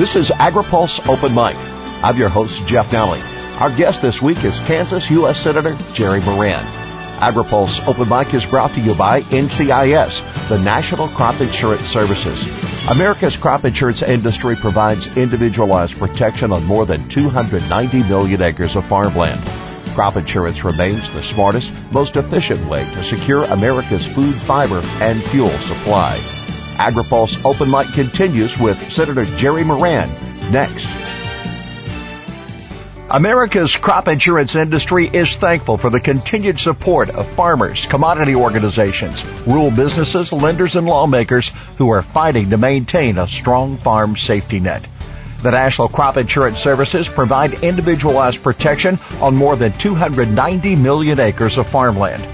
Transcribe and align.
This 0.00 0.16
is 0.16 0.30
AgriPulse 0.30 1.06
Open 1.10 1.34
Mic. 1.34 1.54
I'm 2.02 2.16
your 2.16 2.30
host, 2.30 2.66
Jeff 2.66 2.88
Nalley. 2.88 3.20
Our 3.60 3.70
guest 3.76 4.00
this 4.00 4.22
week 4.22 4.42
is 4.44 4.58
Kansas 4.66 5.10
U.S. 5.10 5.38
Senator 5.38 5.76
Jerry 5.92 6.22
Moran. 6.22 6.64
AgriPulse 7.18 7.86
Open 7.86 8.08
Mic 8.08 8.32
is 8.32 8.46
brought 8.46 8.70
to 8.70 8.80
you 8.80 8.94
by 8.94 9.20
NCIS, 9.20 10.48
the 10.48 10.58
National 10.64 11.06
Crop 11.08 11.38
Insurance 11.42 11.82
Services. 11.82 12.88
America's 12.90 13.36
crop 13.36 13.66
insurance 13.66 14.02
industry 14.02 14.56
provides 14.56 15.14
individualized 15.18 15.98
protection 15.98 16.50
on 16.50 16.64
more 16.64 16.86
than 16.86 17.06
290 17.10 18.02
million 18.04 18.40
acres 18.40 18.76
of 18.76 18.86
farmland. 18.86 19.38
Crop 19.94 20.16
insurance 20.16 20.64
remains 20.64 21.12
the 21.12 21.20
smartest, 21.20 21.74
most 21.92 22.16
efficient 22.16 22.66
way 22.70 22.84
to 22.94 23.04
secure 23.04 23.44
America's 23.44 24.06
food, 24.06 24.34
fiber, 24.34 24.80
and 25.02 25.22
fuel 25.24 25.50
supply. 25.50 26.18
AgriPulse 26.80 27.44
Open 27.44 27.70
Mic 27.70 27.88
continues 27.92 28.58
with 28.58 28.90
Senator 28.90 29.26
Jerry 29.36 29.64
Moran 29.64 30.08
next. 30.50 30.88
America's 33.10 33.76
crop 33.76 34.08
insurance 34.08 34.54
industry 34.54 35.06
is 35.06 35.36
thankful 35.36 35.76
for 35.76 35.90
the 35.90 36.00
continued 36.00 36.58
support 36.58 37.10
of 37.10 37.28
farmers, 37.32 37.84
commodity 37.84 38.34
organizations, 38.34 39.22
rural 39.46 39.70
businesses, 39.70 40.32
lenders, 40.32 40.74
and 40.74 40.86
lawmakers 40.86 41.50
who 41.76 41.90
are 41.90 42.02
fighting 42.02 42.48
to 42.48 42.56
maintain 42.56 43.18
a 43.18 43.28
strong 43.28 43.76
farm 43.76 44.16
safety 44.16 44.58
net. 44.58 44.86
The 45.42 45.50
National 45.50 45.88
Crop 45.88 46.16
Insurance 46.16 46.60
Services 46.60 47.10
provide 47.10 47.62
individualized 47.62 48.42
protection 48.42 48.98
on 49.20 49.36
more 49.36 49.54
than 49.54 49.72
290 49.72 50.76
million 50.76 51.20
acres 51.20 51.58
of 51.58 51.66
farmland. 51.66 52.26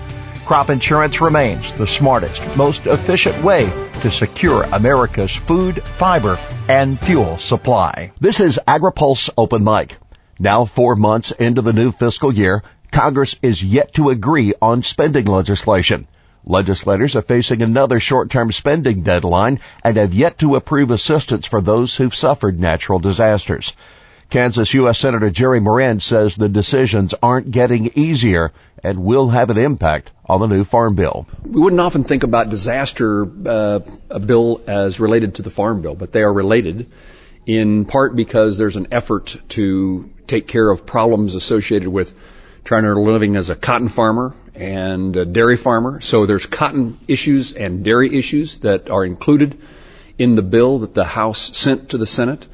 Crop 0.46 0.70
insurance 0.70 1.20
remains 1.20 1.72
the 1.72 1.88
smartest, 1.88 2.40
most 2.56 2.86
efficient 2.86 3.42
way 3.42 3.68
to 4.00 4.12
secure 4.12 4.62
America's 4.72 5.34
food, 5.34 5.82
fiber, 5.98 6.38
and 6.68 7.00
fuel 7.00 7.36
supply. 7.38 8.12
This 8.20 8.38
is 8.38 8.60
AgriPulse 8.68 9.28
Open 9.36 9.64
Mic. 9.64 9.96
Now 10.38 10.64
four 10.64 10.94
months 10.94 11.32
into 11.32 11.62
the 11.62 11.72
new 11.72 11.90
fiscal 11.90 12.32
year, 12.32 12.62
Congress 12.92 13.34
is 13.42 13.60
yet 13.60 13.92
to 13.94 14.10
agree 14.10 14.54
on 14.62 14.84
spending 14.84 15.26
legislation. 15.26 16.06
Legislators 16.44 17.16
are 17.16 17.22
facing 17.22 17.60
another 17.60 17.98
short-term 17.98 18.52
spending 18.52 19.02
deadline 19.02 19.58
and 19.82 19.96
have 19.96 20.14
yet 20.14 20.38
to 20.38 20.54
approve 20.54 20.92
assistance 20.92 21.44
for 21.46 21.60
those 21.60 21.96
who've 21.96 22.14
suffered 22.14 22.60
natural 22.60 23.00
disasters. 23.00 23.72
Kansas 24.30 24.74
U.S. 24.74 24.98
Senator 24.98 25.30
Jerry 25.30 25.60
Moran 25.60 26.00
says 26.00 26.36
the 26.36 26.48
decisions 26.48 27.14
aren't 27.22 27.50
getting 27.50 27.92
easier 27.94 28.52
and 28.82 29.04
will 29.04 29.30
have 29.30 29.50
an 29.50 29.58
impact 29.58 30.10
on 30.26 30.40
the 30.40 30.46
new 30.46 30.64
farm 30.64 30.94
bill. 30.94 31.26
We 31.44 31.60
wouldn't 31.60 31.80
often 31.80 32.04
think 32.04 32.22
about 32.22 32.50
disaster 32.50 33.28
uh, 33.48 33.80
a 34.10 34.20
bill 34.20 34.62
as 34.66 35.00
related 35.00 35.36
to 35.36 35.42
the 35.42 35.50
farm 35.50 35.80
bill, 35.80 35.94
but 35.94 36.12
they 36.12 36.22
are 36.22 36.32
related 36.32 36.90
in 37.46 37.84
part 37.84 38.16
because 38.16 38.58
there's 38.58 38.76
an 38.76 38.88
effort 38.90 39.36
to 39.50 40.10
take 40.26 40.48
care 40.48 40.68
of 40.68 40.84
problems 40.84 41.36
associated 41.36 41.88
with 41.88 42.12
trying 42.64 42.82
to 42.82 42.88
earn 42.88 42.96
a 42.96 43.00
living 43.00 43.36
as 43.36 43.48
a 43.48 43.54
cotton 43.54 43.88
farmer 43.88 44.34
and 44.54 45.16
a 45.16 45.24
dairy 45.24 45.56
farmer. 45.56 46.00
So 46.00 46.26
there's 46.26 46.46
cotton 46.46 46.98
issues 47.06 47.52
and 47.52 47.84
dairy 47.84 48.18
issues 48.18 48.58
that 48.58 48.90
are 48.90 49.04
included 49.04 49.60
in 50.18 50.34
the 50.34 50.42
bill 50.42 50.80
that 50.80 50.94
the 50.94 51.04
House 51.04 51.56
sent 51.56 51.90
to 51.90 51.98
the 51.98 52.06
Senate. 52.06 52.46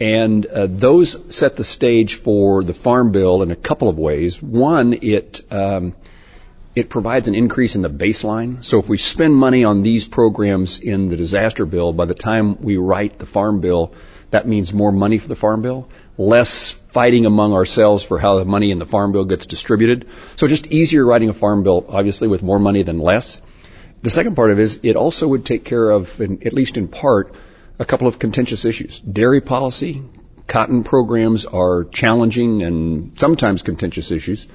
And 0.00 0.46
uh, 0.46 0.66
those 0.68 1.34
set 1.34 1.56
the 1.56 1.64
stage 1.64 2.14
for 2.14 2.64
the 2.64 2.72
farm 2.72 3.12
bill 3.12 3.42
in 3.42 3.50
a 3.50 3.56
couple 3.56 3.88
of 3.88 3.98
ways. 3.98 4.42
One, 4.42 4.94
it 4.94 5.44
um, 5.50 5.94
it 6.74 6.88
provides 6.88 7.28
an 7.28 7.34
increase 7.34 7.74
in 7.76 7.82
the 7.82 7.90
baseline. 7.90 8.64
So 8.64 8.78
if 8.78 8.88
we 8.88 8.96
spend 8.96 9.34
money 9.34 9.64
on 9.64 9.82
these 9.82 10.08
programs 10.08 10.78
in 10.80 11.08
the 11.08 11.16
disaster 11.16 11.66
bill, 11.66 11.92
by 11.92 12.06
the 12.06 12.14
time 12.14 12.62
we 12.62 12.76
write 12.76 13.18
the 13.18 13.26
farm 13.26 13.60
bill, 13.60 13.92
that 14.30 14.46
means 14.46 14.72
more 14.72 14.92
money 14.92 15.18
for 15.18 15.28
the 15.28 15.36
farm 15.36 15.62
bill 15.62 15.88
less 16.20 16.72
fighting 16.92 17.24
among 17.24 17.54
ourselves 17.54 18.04
for 18.04 18.18
how 18.18 18.36
the 18.36 18.44
money 18.44 18.70
in 18.70 18.78
the 18.78 18.86
farm 18.86 19.10
bill 19.10 19.24
gets 19.24 19.46
distributed. 19.46 20.06
So 20.36 20.46
just 20.46 20.66
easier 20.66 21.04
writing 21.04 21.30
a 21.30 21.32
farm 21.32 21.62
bill, 21.62 21.86
obviously, 21.88 22.28
with 22.28 22.42
more 22.42 22.58
money 22.58 22.82
than 22.82 22.98
less. 22.98 23.40
The 24.02 24.10
second 24.10 24.36
part 24.36 24.50
of 24.50 24.58
it 24.58 24.62
is 24.62 24.80
it 24.82 24.96
also 24.96 25.28
would 25.28 25.46
take 25.46 25.64
care 25.64 25.90
of, 25.90 26.20
at 26.20 26.52
least 26.52 26.76
in 26.76 26.88
part, 26.88 27.34
a 27.80 27.84
couple 27.86 28.06
of 28.06 28.18
contentious 28.18 28.64
issues. 28.64 29.00
Dairy 29.00 29.40
policy, 29.40 30.02
cotton 30.46 30.84
programs 30.84 31.46
are 31.46 31.84
challenging 31.84 32.62
and 32.62 33.18
sometimes 33.18 33.62
contentious 33.62 34.10
issues. 34.10 34.46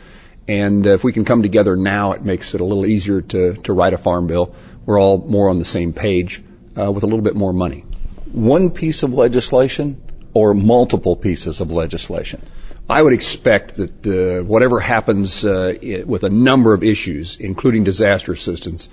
And 0.47 0.85
if 0.85 1.03
we 1.03 1.11
can 1.11 1.25
come 1.25 1.41
together 1.41 1.75
now, 1.75 2.11
it 2.11 2.23
makes 2.23 2.53
it 2.53 2.61
a 2.61 2.63
little 2.63 2.85
easier 2.85 3.21
to, 3.21 3.55
to 3.55 3.73
write 3.73 3.93
a 3.93 3.97
farm 3.97 4.27
bill. 4.27 4.53
We're 4.85 5.01
all 5.01 5.17
more 5.17 5.49
on 5.49 5.57
the 5.57 5.65
same 5.65 5.91
page 5.91 6.43
uh, 6.79 6.91
with 6.91 7.03
a 7.03 7.07
little 7.07 7.23
bit 7.23 7.35
more 7.35 7.51
money. 7.51 7.83
One 8.31 8.69
piece 8.69 9.01
of 9.01 9.11
legislation 9.11 9.99
or 10.35 10.53
multiple 10.53 11.15
pieces 11.15 11.61
of 11.61 11.71
legislation? 11.71 12.45
I 12.87 13.01
would 13.01 13.13
expect 13.13 13.77
that 13.77 14.05
uh, 14.05 14.43
whatever 14.43 14.79
happens 14.79 15.43
uh, 15.43 15.73
with 16.05 16.23
a 16.23 16.29
number 16.29 16.75
of 16.75 16.83
issues, 16.83 17.39
including 17.39 17.83
disaster 17.83 18.33
assistance, 18.33 18.89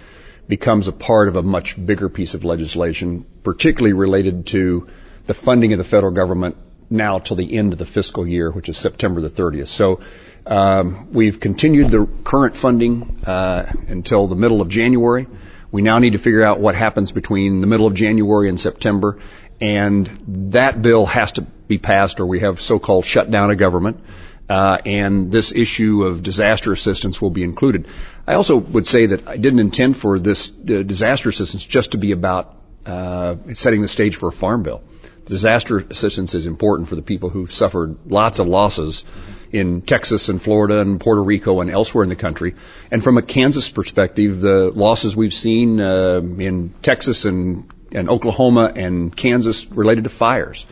becomes 0.48 0.88
a 0.88 0.92
part 0.92 1.28
of 1.28 1.36
a 1.36 1.42
much 1.42 1.84
bigger 1.84 2.08
piece 2.08 2.34
of 2.34 2.44
legislation, 2.44 3.25
particularly 3.42 3.92
related 3.92 4.47
to 4.47 4.88
the 5.26 5.34
funding 5.34 5.72
of 5.72 5.78
the 5.78 5.84
federal 5.84 6.12
government 6.12 6.56
now 6.91 7.19
till 7.19 7.36
the 7.36 7.56
end 7.56 7.72
of 7.72 7.78
the 7.78 7.86
fiscal 7.86 8.26
year, 8.26 8.50
which 8.50 8.69
is 8.69 8.76
September 8.76 9.20
the 9.20 9.30
30th. 9.30 9.69
So 9.69 10.00
um, 10.47 11.12
we've 11.12 11.41
continued 11.41 11.88
the 11.88 12.06
current 12.25 12.56
funding 12.56 13.20
uh, 13.25 13.72
until 13.88 14.26
the 14.26 14.36
middle 14.36 14.60
of 14.60 14.69
January. 14.69 15.26
We 15.70 15.82
now 15.82 15.98
need 15.98 16.12
to 16.12 16.19
figure 16.19 16.42
out 16.42 16.60
what 16.60 16.74
happens 16.74 17.12
between 17.12 17.60
the 17.60 17.66
middle 17.66 17.86
of 17.86 17.94
January 17.94 18.48
and 18.48 18.60
September, 18.60 19.19
and 19.60 20.06
that 20.53 20.82
bill 20.82 21.06
has 21.06 21.32
to 21.32 21.42
be 21.42 21.78
passed 21.78 22.20
or 22.20 22.26
we 22.26 22.41
have 22.41 22.60
so-called 22.60 23.06
shutdown 23.06 23.50
of 23.50 23.59
government. 23.59 24.00
Uh, 24.48 24.76
and 24.84 25.32
this 25.32 25.54
issue 25.54 26.04
of 26.04 26.22
disaster 26.22 26.72
assistance 26.72 27.22
will 27.22 27.30
be 27.30 27.42
included. 27.42 27.86
I 28.27 28.34
also 28.34 28.56
would 28.56 28.87
say 28.87 29.06
that 29.06 29.27
I 29.27 29.37
didn't 29.37 29.60
intend 29.60 29.97
for 29.97 30.19
this 30.19 30.50
disaster 30.50 31.28
assistance 31.28 31.65
just 31.65 31.93
to 31.93 31.99
be 31.99 32.12
about 32.12 32.56
uh, 32.87 33.37
setting 33.55 33.83
the 33.83 33.88
stage 33.88 34.16
for 34.16 34.28
a 34.28 34.33
farm 34.33 34.62
bill. 34.62 34.83
Disaster 35.27 35.78
assistance 35.78 36.34
is 36.34 36.47
important 36.47 36.88
for 36.88 36.97
the 36.97 37.03
people 37.03 37.31
who've 37.31 37.53
suffered 37.53 37.97
lots 38.06 38.38
of 38.38 38.49
losses 38.49 39.05
in 39.53 39.83
Texas 39.83 40.28
and 40.28 40.41
Florida 40.41 40.81
and 40.81 41.00
Puerto 41.00 41.22
Rico 41.22 41.60
and 41.60 41.71
elsewhere 41.71 42.03
in 42.03 42.09
the 42.09 42.16
country. 42.16 42.55
And 42.91 43.03
from 43.03 43.19
a 43.19 43.22
Kansas 43.22 43.71
perspective, 43.71 44.41
the 44.41 44.71
losses 44.75 45.16
we've 45.16 45.34
seen 45.34 45.81
uh, 45.81 46.21
in 46.39 46.71
Texas 46.83 47.25
and 47.25 47.72
and 47.94 48.09
Oklahoma 48.09 48.72
and 48.75 49.15
Kansas 49.15 49.71
related 49.71 50.04
to 50.04 50.10
fires. 50.10 50.66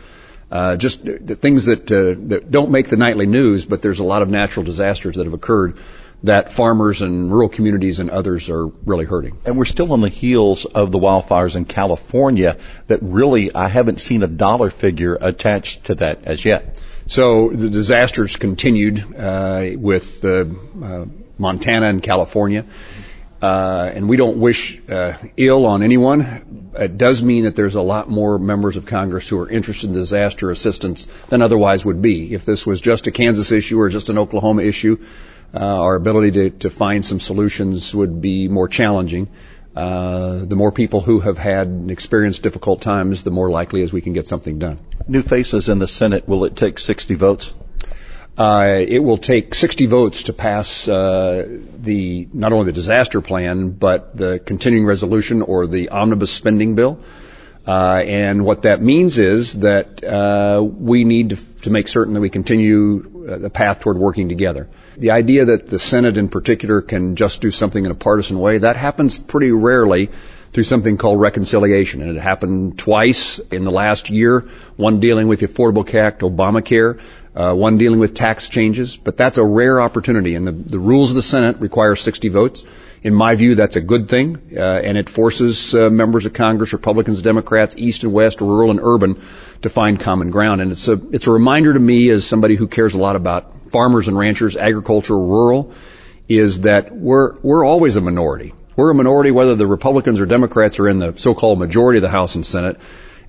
Uh, 0.51 0.75
just 0.75 1.05
the 1.05 1.35
things 1.35 1.67
that, 1.67 1.89
uh, 1.91 2.19
that 2.27 2.51
don't 2.51 2.71
make 2.71 2.89
the 2.89 2.97
nightly 2.97 3.25
news, 3.25 3.65
but 3.65 3.81
there's 3.81 3.99
a 3.99 4.03
lot 4.03 4.21
of 4.21 4.29
natural 4.29 4.65
disasters 4.65 5.15
that 5.15 5.23
have 5.25 5.33
occurred 5.33 5.77
that 6.23 6.51
farmers 6.51 7.01
and 7.01 7.31
rural 7.31 7.49
communities 7.49 7.99
and 7.99 8.09
others 8.09 8.49
are 8.49 8.67
really 8.67 9.05
hurting. 9.05 9.37
And 9.45 9.57
we're 9.57 9.65
still 9.65 9.91
on 9.91 10.01
the 10.01 10.09
heels 10.09 10.65
of 10.65 10.91
the 10.91 10.99
wildfires 10.99 11.55
in 11.55 11.65
California 11.65 12.57
that 12.87 12.99
really 13.01 13.53
I 13.53 13.67
haven't 13.67 14.01
seen 14.01 14.21
a 14.21 14.27
dollar 14.27 14.69
figure 14.69 15.17
attached 15.19 15.85
to 15.85 15.95
that 15.95 16.25
as 16.25 16.45
yet. 16.45 16.79
So 17.07 17.49
the 17.49 17.69
disasters 17.69 18.35
continued 18.35 19.03
uh, 19.17 19.71
with 19.75 20.23
uh, 20.23 20.45
uh, 20.81 21.05
Montana 21.37 21.87
and 21.87 22.03
California. 22.03 22.65
Uh, 23.41 23.91
and 23.95 24.07
we 24.07 24.17
don't 24.17 24.37
wish 24.37 24.79
uh, 24.87 25.13
ill 25.35 25.65
on 25.65 25.81
anyone. 25.81 26.71
It 26.77 26.99
does 26.99 27.23
mean 27.23 27.45
that 27.45 27.55
there's 27.55 27.73
a 27.73 27.81
lot 27.81 28.07
more 28.07 28.37
members 28.37 28.77
of 28.77 28.85
Congress 28.85 29.27
who 29.27 29.39
are 29.39 29.49
interested 29.49 29.87
in 29.87 29.93
disaster 29.93 30.51
assistance 30.51 31.07
than 31.29 31.41
otherwise 31.41 31.83
would 31.83 32.03
be. 32.03 32.35
If 32.35 32.45
this 32.45 32.67
was 32.67 32.79
just 32.79 33.07
a 33.07 33.11
Kansas 33.11 33.51
issue 33.51 33.79
or 33.79 33.89
just 33.89 34.11
an 34.11 34.19
Oklahoma 34.19 34.61
issue, 34.61 35.03
uh, 35.53 35.59
our 35.59 35.95
ability 35.95 36.31
to, 36.31 36.49
to 36.59 36.69
find 36.69 37.05
some 37.05 37.19
solutions 37.19 37.93
would 37.93 38.21
be 38.21 38.47
more 38.47 38.67
challenging. 38.67 39.29
Uh, 39.75 40.43
the 40.45 40.55
more 40.55 40.71
people 40.71 40.99
who 40.99 41.21
have 41.21 41.37
had 41.37 41.67
and 41.67 41.91
experienced 41.91 42.43
difficult 42.43 42.81
times, 42.81 43.23
the 43.23 43.31
more 43.31 43.49
likely 43.49 43.81
is 43.81 43.93
we 43.93 44.01
can 44.01 44.13
get 44.13 44.27
something 44.27 44.59
done. 44.59 44.79
New 45.07 45.21
faces 45.21 45.69
in 45.69 45.79
the 45.79 45.87
Senate. 45.87 46.27
Will 46.27 46.43
it 46.43 46.55
take 46.55 46.77
60 46.77 47.15
votes? 47.15 47.53
Uh, 48.37 48.81
it 48.87 48.99
will 48.99 49.17
take 49.17 49.53
60 49.53 49.85
votes 49.87 50.23
to 50.23 50.33
pass 50.33 50.87
uh, 50.87 51.59
the 51.79 52.27
not 52.33 52.53
only 52.53 52.65
the 52.65 52.71
disaster 52.71 53.21
plan 53.21 53.71
but 53.71 54.15
the 54.15 54.39
continuing 54.39 54.85
resolution 54.85 55.41
or 55.41 55.67
the 55.67 55.89
omnibus 55.89 56.31
spending 56.31 56.75
bill. 56.75 56.99
Uh, 57.67 58.01
and 58.05 58.43
what 58.43 58.63
that 58.63 58.81
means 58.81 59.19
is 59.19 59.59
that 59.59 60.03
uh, 60.03 60.63
we 60.63 61.03
need 61.03 61.29
to, 61.29 61.55
to, 61.61 61.69
make 61.69 61.87
certain 61.87 62.15
that 62.15 62.21
we 62.21 62.29
continue 62.29 63.03
uh, 63.27 63.37
the 63.37 63.49
path 63.49 63.79
toward 63.79 63.97
working 63.97 64.29
together. 64.29 64.69
The 64.97 65.11
idea 65.11 65.45
that 65.45 65.67
the 65.67 65.79
Senate 65.79 66.17
in 66.17 66.29
particular 66.29 66.81
can 66.81 67.15
just 67.15 67.41
do 67.41 67.51
something 67.51 67.85
in 67.85 67.91
a 67.91 67.95
partisan 67.95 68.39
way, 68.39 68.57
that 68.59 68.75
happens 68.75 69.19
pretty 69.19 69.51
rarely 69.51 70.09
through 70.51 70.63
something 70.63 70.97
called 70.97 71.19
reconciliation. 71.19 72.01
And 72.01 72.15
it 72.15 72.21
happened 72.21 72.77
twice 72.77 73.39
in 73.39 73.63
the 73.63 73.71
last 73.71 74.09
year, 74.09 74.47
one 74.75 74.99
dealing 74.99 75.27
with 75.27 75.39
the 75.39 75.47
Affordable 75.47 75.87
Care 75.87 76.05
Act, 76.05 76.21
Obamacare, 76.21 76.99
uh, 77.35 77.53
one 77.53 77.77
dealing 77.77 77.99
with 77.99 78.13
tax 78.13 78.49
changes, 78.49 78.97
but 78.97 79.15
that's 79.15 79.37
a 79.37 79.45
rare 79.45 79.79
opportunity, 79.79 80.35
and 80.35 80.45
the, 80.45 80.51
the 80.51 80.79
rules 80.79 81.11
of 81.11 81.15
the 81.15 81.21
Senate 81.21 81.57
require 81.59 81.95
60 81.95 82.27
votes. 82.29 82.65
In 83.03 83.15
my 83.15 83.35
view, 83.35 83.55
that's 83.55 83.77
a 83.77 83.81
good 83.81 84.09
thing, 84.09 84.39
uh, 84.55 84.59
and 84.59 84.97
it 84.97 85.09
forces 85.09 85.73
uh, 85.73 85.89
members 85.89 86.25
of 86.25 86.33
Congress, 86.33 86.73
Republicans, 86.73 87.21
Democrats, 87.21 87.73
East 87.77 88.03
and 88.03 88.11
West, 88.11 88.41
rural 88.41 88.69
and 88.69 88.81
urban, 88.83 89.19
to 89.61 89.69
find 89.69 89.99
common 89.99 90.31
ground. 90.31 90.61
And 90.61 90.71
it's 90.71 90.87
a, 90.87 90.99
it's 91.11 91.27
a 91.27 91.31
reminder 91.31 91.73
to 91.73 91.79
me 91.79 92.09
as 92.09 92.25
somebody 92.25 92.55
who 92.55 92.67
cares 92.67 92.93
a 92.93 92.99
lot 92.99 93.15
about 93.15 93.71
farmers 93.71 94.07
and 94.07 94.17
ranchers, 94.17 94.55
agriculture, 94.55 95.17
rural, 95.17 95.73
is 96.27 96.61
that 96.61 96.91
we're, 96.91 97.37
we're 97.39 97.65
always 97.65 97.95
a 97.95 98.01
minority. 98.01 98.53
We're 98.75 98.91
a 98.91 98.95
minority 98.95 99.31
whether 99.31 99.55
the 99.55 99.67
Republicans 99.67 100.19
or 100.19 100.25
Democrats 100.25 100.79
are 100.79 100.87
in 100.87 100.99
the 100.99 101.15
so-called 101.15 101.59
majority 101.59 101.97
of 101.97 102.03
the 102.03 102.09
House 102.09 102.35
and 102.35 102.45
Senate. 102.45 102.79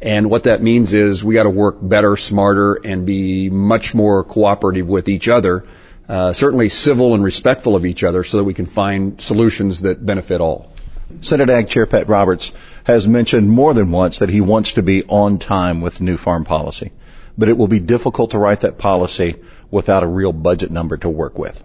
And 0.01 0.31
what 0.31 0.45
that 0.45 0.63
means 0.63 0.95
is 0.95 1.23
we 1.23 1.35
got 1.35 1.45
to 1.45 1.51
work 1.51 1.77
better, 1.81 2.17
smarter, 2.17 2.75
and 2.75 3.07
be 3.07 3.51
much 3.51 3.95
more 3.95 4.25
cooperative 4.25 4.89
with 4.89 5.09
each 5.09 5.29
other. 5.29 5.65
Uh, 6.09 6.33
certainly 6.33 6.69
civil 6.69 7.15
and 7.15 7.23
respectful 7.23 7.77
of 7.77 7.87
each 7.87 8.03
other 8.03 8.25
so 8.25 8.39
that 8.39 8.45
we 8.45 8.55
can 8.55 8.67
find 8.67 9.21
solutions 9.21 9.83
that 9.83 10.05
benefit 10.05 10.41
all. 10.41 10.72
Senate 11.21 11.51
Ag 11.51 11.69
Chair 11.69 11.87
Pat 11.87 12.09
Roberts 12.09 12.53
has 12.85 13.07
mentioned 13.07 13.49
more 13.51 13.75
than 13.75 13.91
once 13.91 14.19
that 14.19 14.29
he 14.29 14.41
wants 14.41 14.73
to 14.73 14.83
be 14.83 15.05
on 15.05 15.39
time 15.39 15.81
with 15.81 16.01
new 16.01 16.17
farm 16.17 16.45
policy, 16.45 16.93
but 17.37 17.49
it 17.49 17.57
will 17.57 17.69
be 17.69 17.81
difficult 17.81 18.33
to 18.33 18.39
write 18.39 18.61
that 18.61 18.79
policy 18.79 19.37
without 19.71 20.03
a 20.03 20.07
real 20.07 20.33
budget 20.33 20.71
number 20.71 20.97
to 20.97 21.09
work 21.09 21.39
with. 21.39 21.63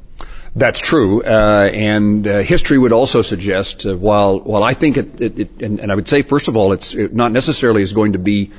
That's 0.55 0.79
true, 0.79 1.21
uh, 1.23 1.69
and 1.71 2.27
uh, 2.27 2.39
history 2.39 2.79
would 2.79 2.93
also 2.93 3.21
suggest, 3.21 3.85
uh, 3.85 3.95
while 3.95 4.39
while 4.39 4.63
I 4.63 4.73
think 4.73 4.97
it, 4.97 5.21
it, 5.21 5.39
it 5.39 5.61
and, 5.61 5.79
and, 5.79 5.91
I 5.91 5.95
would 5.95 6.07
say 6.07 6.23
first 6.23 6.47
of 6.47 6.57
all, 6.57 6.71
it's 6.71 6.95
it 6.95 7.13
not 7.13 7.31
necessarily 7.31 7.83
is 7.83 7.93
going 7.93 8.13
to 8.13 8.19
be 8.19 8.51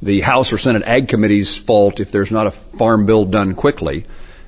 the 0.00 0.20
House 0.20 0.52
or 0.52 0.58
Senate 0.58 0.82
Ag 0.84 1.08
Committee's 1.08 1.58
fault 1.58 1.98
if 1.98 2.12
there's 2.12 2.30
not 2.30 2.46
a 2.46 2.52
farm 2.52 3.04
bill 3.04 3.24
done 3.24 3.54
quickly. 3.54 4.06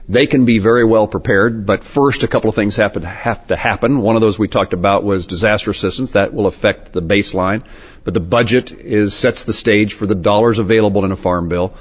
They 0.08 0.26
can 0.26 0.44
be 0.44 0.58
very 0.58 0.84
well 0.84 1.06
prepared, 1.06 1.64
but 1.64 1.84
first 1.84 2.22
a 2.22 2.28
couple 2.28 2.48
of 2.48 2.56
things 2.56 2.76
have 2.76 2.94
to, 2.94 3.56
happen. 3.56 3.98
One 3.98 4.16
of 4.16 4.22
those 4.22 4.38
we 4.38 4.48
talked 4.48 4.72
about 4.72 5.04
was 5.04 5.26
disaster 5.26 5.70
assistance. 5.70 6.12
That 6.12 6.34
will 6.34 6.46
affect 6.46 6.92
the 6.92 7.02
baseline, 7.02 7.64
but 8.04 8.14
the 8.14 8.20
budget 8.20 8.72
is 8.72 9.14
sets 9.14 9.44
the 9.44 9.52
stage 9.52 9.94
for 9.94 10.06
the 10.06 10.16
dollars 10.16 10.58
available 10.58 11.04
in 11.04 11.12
a 11.12 11.16
farm 11.16 11.48
bill. 11.48 11.74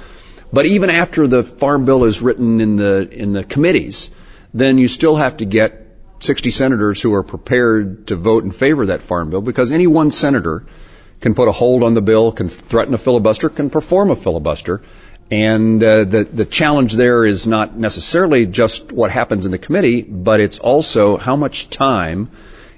But 0.52 0.66
even 0.66 0.88
after 0.90 1.26
the 1.26 1.42
farm 1.42 1.84
bill 1.84 2.04
is 2.04 2.22
written 2.22 2.60
in 2.60 2.76
the 2.76 3.08
in 3.10 3.32
the 3.32 3.42
committees 3.42 4.10
then 4.54 4.78
you 4.78 4.88
still 4.88 5.16
have 5.16 5.38
to 5.38 5.44
get 5.44 5.86
60 6.20 6.50
senators 6.50 7.00
who 7.00 7.14
are 7.14 7.22
prepared 7.22 8.06
to 8.08 8.16
vote 8.16 8.44
in 8.44 8.50
favor 8.50 8.82
of 8.82 8.88
that 8.88 9.02
farm 9.02 9.30
bill 9.30 9.40
because 9.40 9.72
any 9.72 9.86
one 9.86 10.10
senator 10.10 10.64
can 11.20 11.34
put 11.34 11.48
a 11.48 11.52
hold 11.52 11.82
on 11.82 11.94
the 11.94 12.02
bill, 12.02 12.32
can 12.32 12.48
threaten 12.48 12.94
a 12.94 12.98
filibuster, 12.98 13.48
can 13.48 13.70
perform 13.70 14.10
a 14.10 14.16
filibuster. 14.16 14.82
And 15.30 15.82
uh, 15.82 16.04
the 16.04 16.24
the 16.24 16.44
challenge 16.44 16.92
there 16.92 17.24
is 17.24 17.46
not 17.46 17.76
necessarily 17.76 18.44
just 18.46 18.92
what 18.92 19.10
happens 19.10 19.46
in 19.46 19.52
the 19.52 19.58
committee, 19.58 20.02
but 20.02 20.40
it's 20.40 20.58
also 20.58 21.16
how 21.16 21.36
much 21.36 21.70
time 21.70 22.30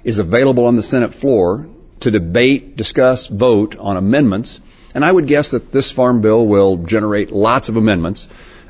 is 0.05 0.19
available 0.19 0.65
on 0.65 0.75
the 0.75 0.83
Senate 0.83 1.13
floor 1.13 1.67
to 2.01 2.11
debate, 2.11 2.77
discuss, 2.77 3.27
vote 3.27 3.75
on 3.77 3.97
amendments. 3.97 4.61
And 4.93 5.03
I 5.03 5.11
would 5.11 5.27
guess 5.27 5.51
that 5.51 5.71
this 5.71 5.91
farm 5.91 6.21
bill 6.21 6.47
will 6.47 6.77
generate 6.77 7.31
lots 7.31 7.67
of 7.67 7.75
amendments. 7.75 8.29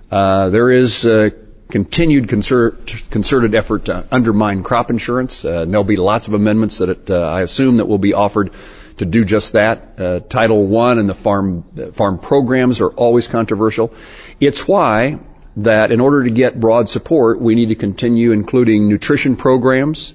Uh, 0.09 0.49
there 0.49 0.71
is 0.71 1.05
uh, 1.05 1.29
continued 1.69 2.29
concert, 2.29 2.87
concerted 3.11 3.53
effort 3.53 3.85
to 3.85 4.07
undermine 4.11 4.63
crop 4.63 4.89
insurance. 4.89 5.43
Uh, 5.43 5.65
there'll 5.65 5.83
be 5.83 5.97
lots 5.97 6.27
of 6.27 6.33
amendments 6.33 6.77
that 6.79 6.89
it, 6.89 7.11
uh, 7.11 7.19
I 7.19 7.41
assume 7.41 7.77
that 7.77 7.85
will 7.85 7.97
be 7.97 8.13
offered 8.13 8.51
to 8.97 9.05
do 9.05 9.25
just 9.25 9.53
that. 9.53 9.99
Uh, 9.99 10.19
Title 10.21 10.65
One 10.67 10.99
and 10.99 11.09
the 11.09 11.15
farm 11.15 11.63
farm 11.93 12.19
programs 12.19 12.81
are 12.81 12.89
always 12.89 13.27
controversial. 13.27 13.93
It's 14.39 14.67
why 14.67 15.19
that 15.57 15.91
in 15.91 16.01
order 16.01 16.23
to 16.23 16.29
get 16.29 16.59
broad 16.59 16.89
support, 16.89 17.39
we 17.39 17.55
need 17.55 17.69
to 17.69 17.75
continue 17.75 18.31
including 18.31 18.89
nutrition 18.89 19.35
programs. 19.35 20.13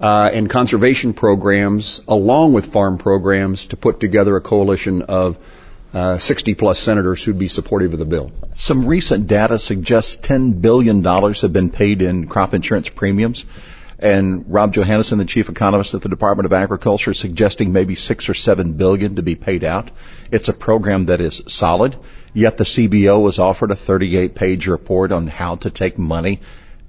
Uh, 0.00 0.30
and 0.32 0.48
conservation 0.48 1.12
programs 1.12 2.02
along 2.08 2.54
with 2.54 2.64
farm 2.64 2.96
programs 2.96 3.66
to 3.66 3.76
put 3.76 4.00
together 4.00 4.34
a 4.34 4.40
coalition 4.40 5.02
of 5.02 5.38
uh, 5.92 6.16
60 6.18 6.54
plus 6.54 6.78
senators 6.78 7.22
who'd 7.22 7.38
be 7.38 7.48
supportive 7.48 7.92
of 7.92 7.98
the 7.98 8.04
bill. 8.04 8.32
Some 8.56 8.86
recent 8.86 9.26
data 9.26 9.58
suggests 9.58 10.16
$10 10.16 10.62
billion 10.62 11.04
have 11.04 11.52
been 11.52 11.68
paid 11.68 12.00
in 12.00 12.28
crop 12.28 12.54
insurance 12.54 12.88
premiums. 12.88 13.44
And 14.00 14.46
Rob 14.48 14.74
Johansson, 14.74 15.18
the 15.18 15.26
chief 15.26 15.50
economist 15.50 15.92
at 15.92 16.00
the 16.00 16.08
Department 16.08 16.46
of 16.46 16.54
Agriculture, 16.54 17.12
suggesting 17.12 17.72
maybe 17.72 17.94
six 17.94 18.30
or 18.30 18.34
seven 18.34 18.72
billion 18.72 19.16
to 19.16 19.22
be 19.22 19.36
paid 19.36 19.62
out. 19.62 19.90
It's 20.30 20.48
a 20.48 20.54
program 20.54 21.06
that 21.06 21.20
is 21.20 21.42
solid, 21.48 21.96
yet 22.32 22.56
the 22.56 22.64
CBO 22.64 23.22
was 23.22 23.38
offered 23.38 23.70
a 23.70 23.76
38 23.76 24.34
page 24.34 24.66
report 24.66 25.12
on 25.12 25.26
how 25.26 25.56
to 25.56 25.70
take 25.70 25.98
money 25.98 26.40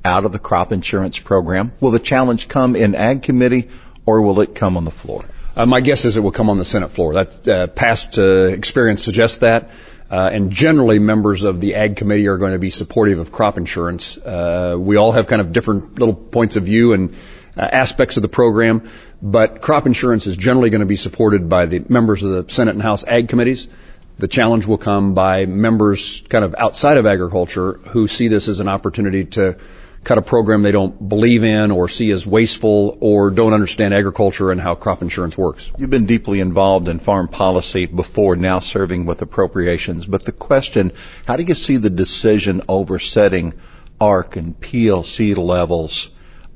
out 0.06 0.24
of 0.24 0.32
the 0.32 0.40
crop 0.40 0.72
insurance 0.72 1.20
program. 1.20 1.74
Will 1.82 1.92
the 1.92 2.00
challenge 2.00 2.48
come 2.48 2.78
in 2.78 2.96
Ag 2.96 3.24
Committee 3.24 3.70
or 4.06 4.22
will 4.22 4.40
it 4.40 4.56
come 4.56 4.78
on 4.78 4.86
the 4.86 4.92
floor? 4.92 5.26
Uh, 5.56 5.66
my 5.66 5.82
guess 5.82 6.06
is 6.06 6.16
it 6.16 6.22
will 6.22 6.32
come 6.32 6.50
on 6.50 6.58
the 6.58 6.66
Senate 6.66 6.92
floor. 6.92 7.14
That 7.14 7.48
uh, 7.48 7.68
past 7.68 8.18
uh, 8.18 8.24
experience 8.24 9.04
suggests 9.04 9.40
that. 9.40 9.70
Uh, 10.12 10.30
and 10.34 10.52
generally, 10.52 11.00
members 11.00 11.44
of 11.44 11.62
the 11.62 11.76
Ag 11.76 11.96
Committee 11.96 12.28
are 12.28 12.38
going 12.38 12.52
to 12.52 12.60
be 12.60 12.70
supportive 12.70 13.20
of 13.20 13.32
crop 13.32 13.58
insurance. 13.58 14.18
Uh, 14.18 14.76
we 14.78 14.98
all 14.98 15.14
have 15.14 15.26
kind 15.26 15.40
of 15.40 15.54
different 15.54 15.98
little 15.98 16.14
points 16.14 16.58
of 16.58 16.64
view 16.64 16.92
and 16.92 17.16
uh, 17.56 17.62
aspects 17.62 18.18
of 18.18 18.22
the 18.22 18.28
program, 18.28 18.90
but 19.22 19.62
crop 19.62 19.86
insurance 19.86 20.28
is 20.28 20.36
generally 20.36 20.70
going 20.70 20.82
to 20.82 20.86
be 20.86 20.98
supported 20.98 21.48
by 21.48 21.66
the 21.66 21.82
members 21.88 22.24
of 22.24 22.32
the 22.32 22.54
Senate 22.54 22.74
and 22.74 22.82
House 22.82 23.06
Ag 23.06 23.30
Committees. 23.30 23.70
The 24.18 24.28
challenge 24.28 24.68
will 24.68 24.78
come 24.78 25.14
by 25.14 25.46
members 25.46 26.24
kind 26.28 26.44
of 26.44 26.56
outside 26.58 26.98
of 26.98 27.06
agriculture 27.06 27.74
who 27.74 28.08
see 28.08 28.28
this 28.28 28.50
as 28.50 28.60
an 28.60 28.68
opportunity 28.68 29.24
to 29.26 29.58
cut 30.04 30.18
a 30.18 30.22
program 30.22 30.64
they 30.64 30.72
don't 30.72 31.10
believe 31.10 31.44
in 31.44 31.70
or 31.72 31.88
see 31.88 32.10
as 32.12 32.26
wasteful 32.26 32.98
or 33.02 33.30
don't 33.30 33.54
understand 33.54 33.94
agriculture 33.94 34.52
and 34.52 34.60
how 34.60 34.74
crop 34.74 35.02
insurance 35.02 35.38
works. 35.38 35.72
You've 35.78 35.90
been 35.90 36.06
deeply 36.06 36.40
involved 36.40 36.88
in 36.88 37.00
farm 37.00 37.28
policy 37.28 37.86
before 37.86 38.36
now 38.36 38.60
serving 38.60 39.06
with 39.06 39.22
appropriations, 39.22 40.06
but 40.06 40.26
the 40.26 40.32
question, 40.32 40.92
how 41.28 41.36
do 41.36 41.44
you 41.44 41.56
see 41.56 41.78
the 41.78 41.90
decision 41.90 42.62
over 42.68 42.98
setting 42.98 43.54
ARC 44.00 44.36
and 44.36 44.60
PLC 44.60 45.38
levels 45.38 46.10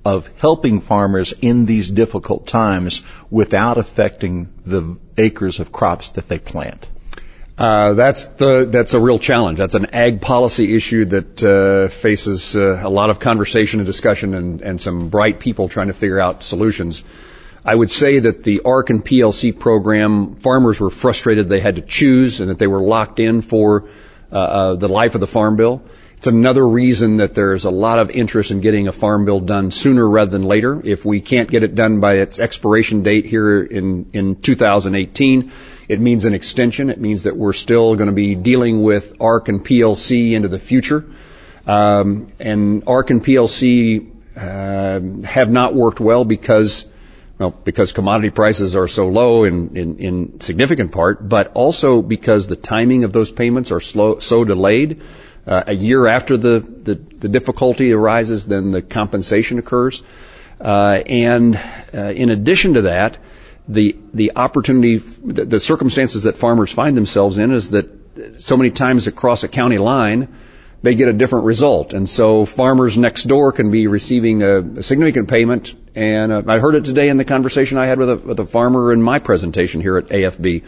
of 0.03 0.29
helping 0.37 0.81
farmers 0.81 1.33
in 1.41 1.65
these 1.65 1.89
difficult 1.89 2.47
times 2.47 3.03
without 3.29 3.77
affecting 3.77 4.53
the 4.65 4.97
acres 5.17 5.59
of 5.59 5.71
crops 5.71 6.11
that 6.11 6.27
they 6.27 6.39
plant? 6.39 6.87
Uh, 7.57 7.93
that's 7.93 8.27
the 8.27 8.67
that's 8.69 8.93
a 8.93 8.99
real 8.99 9.17
challenge. 9.17 9.57
That's 9.57 9.75
an 9.75 9.87
ag 9.93 10.19
policy 10.19 10.75
issue 10.75 11.05
that 11.05 11.43
uh, 11.43 11.87
faces 11.87 12.55
uh, 12.57 12.81
a 12.83 12.89
lot 12.89 13.09
of 13.09 13.19
conversation 13.19 13.79
and 13.79 13.87
discussion, 13.87 14.33
and, 14.33 14.61
and 14.61 14.81
some 14.81 15.07
bright 15.07 15.39
people 15.39 15.69
trying 15.69 15.87
to 15.87 15.93
figure 15.93 16.19
out 16.19 16.43
solutions. 16.43 17.05
I 17.63 17.73
would 17.73 17.89
say 17.89 18.19
that 18.19 18.43
the 18.43 18.61
ARC 18.65 18.89
and 18.89 19.03
PLC 19.03 19.57
program, 19.57 20.35
farmers 20.35 20.81
were 20.81 20.89
frustrated 20.89 21.47
they 21.47 21.61
had 21.61 21.77
to 21.77 21.81
choose, 21.81 22.41
and 22.41 22.49
that 22.49 22.59
they 22.59 22.67
were 22.67 22.81
locked 22.81 23.21
in 23.21 23.41
for 23.41 23.85
uh, 24.31 24.35
uh, 24.35 24.75
the 24.75 24.89
life 24.89 25.15
of 25.15 25.21
the 25.21 25.27
farm 25.27 25.55
bill. 25.55 25.81
It's 26.17 26.27
another 26.27 26.67
reason 26.67 27.17
that 27.17 27.35
there's 27.35 27.63
a 27.63 27.71
lot 27.71 27.99
of 27.99 28.09
interest 28.09 28.51
in 28.51 28.59
getting 28.59 28.89
a 28.89 28.91
farm 28.91 29.23
bill 29.25 29.39
done 29.39 29.71
sooner 29.71 30.07
rather 30.07 30.31
than 30.31 30.43
later. 30.43 30.81
If 30.83 31.05
we 31.05 31.21
can't 31.21 31.49
get 31.49 31.63
it 31.63 31.73
done 31.73 32.01
by 32.01 32.15
its 32.15 32.37
expiration 32.37 33.01
date 33.03 33.25
here 33.25 33.63
in 33.63 34.09
in 34.11 34.35
2018 34.35 35.51
it 35.87 35.99
means 35.99 36.25
an 36.25 36.33
extension. 36.33 36.89
It 36.89 36.99
means 36.99 37.23
that 37.23 37.35
we're 37.35 37.53
still 37.53 37.95
going 37.95 38.07
to 38.07 38.13
be 38.13 38.35
dealing 38.35 38.81
with 38.81 39.13
ARC 39.21 39.49
and 39.49 39.63
PLC 39.63 40.31
into 40.31 40.47
the 40.47 40.59
future. 40.59 41.05
Um, 41.67 42.27
and 42.39 42.83
ARC 42.87 43.09
and 43.09 43.23
PLC 43.23 44.11
uh, 44.35 45.25
have 45.25 45.51
not 45.51 45.73
worked 45.73 45.99
well 45.99 46.25
because 46.25 46.85
well, 47.37 47.51
because 47.51 47.91
commodity 47.91 48.29
prices 48.29 48.77
are 48.77 48.87
so 48.87 49.09
low 49.09 49.43
in, 49.43 49.75
in, 49.75 49.97
in, 49.97 50.39
significant 50.39 50.93
part, 50.93 51.27
but 51.27 51.51
also 51.53 52.01
because 52.01 52.47
the 52.47 52.55
timing 52.55 53.03
of 53.03 53.11
those 53.11 53.29
payments 53.29 53.73
are 53.73 53.81
slow, 53.81 54.19
so 54.19 54.45
delayed. 54.45 55.01
Uh, 55.45 55.63
a 55.67 55.73
year 55.73 56.07
after 56.07 56.37
the, 56.37 56.59
the, 56.59 56.95
the, 56.95 57.27
difficulty 57.27 57.91
arises, 57.91 58.47
then 58.47 58.71
the 58.71 58.81
compensation 58.81 59.59
occurs. 59.59 60.01
Uh, 60.61 61.03
and 61.05 61.59
uh, 61.93 62.13
in 62.15 62.29
addition 62.29 62.75
to 62.75 62.83
that, 62.83 63.17
the 63.67 63.95
the 64.13 64.31
opportunity, 64.35 64.97
the, 64.97 65.45
the 65.45 65.59
circumstances 65.59 66.23
that 66.23 66.37
farmers 66.37 66.71
find 66.71 66.95
themselves 66.95 67.37
in 67.37 67.51
is 67.51 67.71
that 67.71 67.89
so 68.39 68.55
many 68.57 68.69
times 68.69 69.07
across 69.07 69.43
a 69.43 69.47
county 69.47 69.77
line, 69.77 70.27
they 70.83 70.95
get 70.95 71.07
a 71.07 71.13
different 71.13 71.45
result. 71.45 71.93
And 71.93 72.07
so 72.07 72.45
farmers 72.45 72.97
next 72.97 73.23
door 73.23 73.51
can 73.51 73.71
be 73.71 73.87
receiving 73.87 74.43
a, 74.43 74.59
a 74.59 74.83
significant 74.83 75.29
payment. 75.29 75.75
And 75.95 76.31
uh, 76.31 76.43
I 76.47 76.59
heard 76.59 76.75
it 76.75 76.85
today 76.85 77.09
in 77.09 77.17
the 77.17 77.25
conversation 77.25 77.77
I 77.77 77.87
had 77.87 77.97
with 77.97 78.09
a, 78.09 78.15
with 78.17 78.39
a 78.39 78.45
farmer 78.45 78.93
in 78.93 79.01
my 79.01 79.19
presentation 79.19 79.81
here 79.81 79.97
at 79.97 80.05
AFB. 80.05 80.63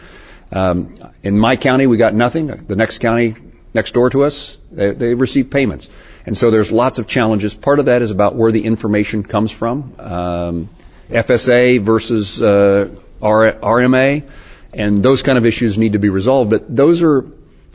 Um, 0.50 0.94
in 1.22 1.38
my 1.38 1.56
county, 1.56 1.86
we 1.86 1.98
got 1.98 2.14
nothing. 2.14 2.46
The 2.48 2.76
next 2.76 2.98
county 2.98 3.34
next 3.74 3.92
door 3.92 4.10
to 4.10 4.24
us, 4.24 4.58
they, 4.72 4.92
they 4.92 5.14
receive 5.14 5.50
payments. 5.50 5.90
And 6.26 6.36
so 6.36 6.50
there's 6.50 6.72
lots 6.72 6.98
of 6.98 7.06
challenges. 7.06 7.54
Part 7.54 7.78
of 7.78 7.86
that 7.86 8.02
is 8.02 8.10
about 8.10 8.34
where 8.34 8.50
the 8.50 8.64
information 8.64 9.22
comes 9.22 9.52
from. 9.52 9.94
Um, 9.98 10.68
FSA 11.08 11.80
versus 11.80 12.42
uh, 12.42 12.88
RMA, 13.20 14.28
and 14.72 15.02
those 15.02 15.22
kind 15.22 15.38
of 15.38 15.46
issues 15.46 15.78
need 15.78 15.94
to 15.94 15.98
be 15.98 16.08
resolved. 16.08 16.50
But 16.50 16.74
those 16.74 17.02
are 17.02 17.24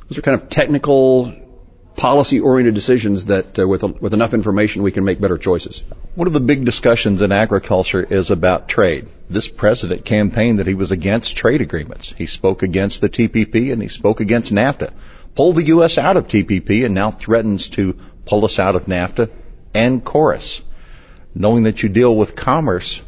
those 0.07 0.17
are 0.17 0.21
kind 0.21 0.39
of 0.39 0.49
technical, 0.49 1.33
policy-oriented 1.95 2.73
decisions 2.75 3.25
that, 3.25 3.57
uh, 3.57 3.67
with 3.67 3.83
a, 3.83 3.87
with 3.87 4.13
enough 4.13 4.33
information, 4.33 4.83
we 4.83 4.91
can 4.91 5.03
make 5.03 5.19
better 5.21 5.37
choices. 5.37 5.83
One 6.15 6.27
of 6.27 6.33
the 6.33 6.39
big 6.39 6.65
discussions 6.65 7.21
in 7.21 7.31
agriculture 7.31 8.03
is 8.03 8.29
about 8.29 8.67
trade. 8.67 9.07
This 9.29 9.47
president 9.47 10.05
campaigned 10.05 10.59
that 10.59 10.67
he 10.67 10.73
was 10.73 10.91
against 10.91 11.35
trade 11.35 11.61
agreements. 11.61 12.13
He 12.13 12.25
spoke 12.27 12.61
against 12.61 13.01
the 13.01 13.09
TPP 13.09 13.71
and 13.71 13.81
he 13.81 13.87
spoke 13.87 14.19
against 14.19 14.53
NAFTA. 14.53 14.91
pulled 15.35 15.55
the 15.55 15.65
U.S. 15.67 15.97
out 15.97 16.17
of 16.17 16.27
TPP 16.27 16.85
and 16.85 16.93
now 16.93 17.09
threatens 17.09 17.69
to 17.69 17.97
pull 18.25 18.45
us 18.45 18.59
out 18.59 18.75
of 18.75 18.85
NAFTA 18.85 19.31
and 19.73 20.03
KORUS. 20.03 20.61
Knowing 21.33 21.63
that 21.63 21.81
you 21.81 21.89
deal 21.89 22.15
with 22.15 22.35
commerce, 22.35 23.01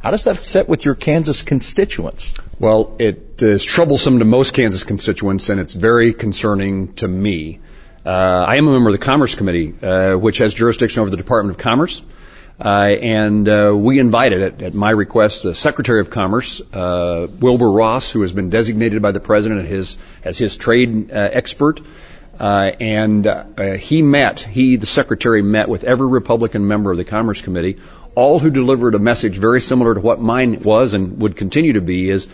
how 0.00 0.10
does 0.10 0.24
that 0.24 0.36
set 0.38 0.68
with 0.68 0.84
your 0.84 0.94
Kansas 0.94 1.42
constituents? 1.42 2.34
Well, 2.58 2.96
it 2.98 3.42
is 3.42 3.64
troublesome 3.64 4.20
to 4.20 4.24
most 4.24 4.54
Kansas 4.54 4.84
constituents, 4.84 5.48
and 5.48 5.60
it's 5.60 5.74
very 5.74 6.12
concerning 6.12 6.94
to 6.94 7.08
me. 7.08 7.60
Uh, 8.06 8.44
I 8.48 8.56
am 8.56 8.68
a 8.68 8.72
member 8.72 8.90
of 8.90 8.98
the 8.98 9.04
Commerce 9.04 9.34
Committee, 9.34 9.74
uh, 9.82 10.16
which 10.16 10.38
has 10.38 10.54
jurisdiction 10.54 11.00
over 11.00 11.10
the 11.10 11.16
Department 11.16 11.56
of 11.56 11.62
Commerce. 11.62 12.02
Uh, 12.60 12.96
and 13.00 13.48
uh, 13.48 13.72
we 13.76 13.98
invited, 14.00 14.42
at, 14.42 14.62
at, 14.62 14.74
my 14.74 14.90
request, 14.90 15.44
the 15.44 15.54
Secretary 15.54 16.00
of 16.00 16.10
Commerce, 16.10 16.60
uh, 16.72 17.28
Wilbur 17.38 17.70
Ross, 17.70 18.10
who 18.10 18.22
has 18.22 18.32
been 18.32 18.50
designated 18.50 19.00
by 19.00 19.12
the 19.12 19.20
President 19.20 19.62
as 19.62 19.68
his, 19.68 19.98
as 20.24 20.38
his 20.38 20.56
trade 20.56 21.12
uh, 21.12 21.14
expert. 21.32 21.80
Uh, 22.38 22.72
and 22.78 23.26
uh, 23.26 23.44
he 23.74 24.00
met, 24.02 24.40
he, 24.40 24.76
the 24.76 24.86
Secretary, 24.86 25.42
met 25.42 25.68
with 25.68 25.84
every 25.84 26.06
Republican 26.06 26.66
member 26.66 26.90
of 26.90 26.96
the 26.96 27.04
Commerce 27.04 27.42
Committee, 27.42 27.78
all 28.14 28.38
who 28.38 28.50
delivered 28.50 28.94
a 28.94 28.98
message 28.98 29.38
very 29.38 29.60
similar 29.60 29.94
to 29.94 30.00
what 30.00 30.20
mine 30.20 30.60
was 30.60 30.94
and 30.94 31.20
would 31.20 31.36
continue 31.36 31.74
to 31.74 31.80
be 31.80 32.10
is 32.10 32.28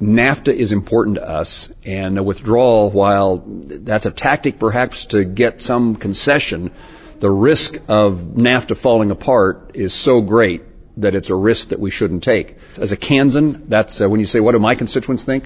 NAFTA 0.00 0.52
is 0.52 0.72
important 0.72 1.16
to 1.16 1.28
us, 1.28 1.72
and 1.84 2.18
a 2.18 2.22
withdrawal, 2.22 2.90
while 2.90 3.42
that's 3.46 4.06
a 4.06 4.10
tactic 4.10 4.58
perhaps 4.58 5.06
to 5.06 5.24
get 5.24 5.62
some 5.62 5.96
concession, 5.96 6.72
the 7.20 7.30
risk 7.30 7.78
of 7.88 8.18
NAFTA 8.34 8.76
falling 8.76 9.10
apart 9.10 9.70
is 9.74 9.94
so 9.94 10.20
great 10.20 10.62
that 10.96 11.14
it's 11.14 11.30
a 11.30 11.34
risk 11.34 11.68
that 11.68 11.80
we 11.80 11.90
shouldn't 11.90 12.22
take. 12.22 12.56
As 12.78 12.92
a 12.92 12.96
Kansan, 12.96 13.68
that's 13.68 14.00
uh, 14.00 14.08
when 14.08 14.20
you 14.20 14.26
say, 14.26 14.40
what 14.40 14.52
do 14.52 14.58
my 14.58 14.74
constituents 14.74 15.24
think? 15.24 15.44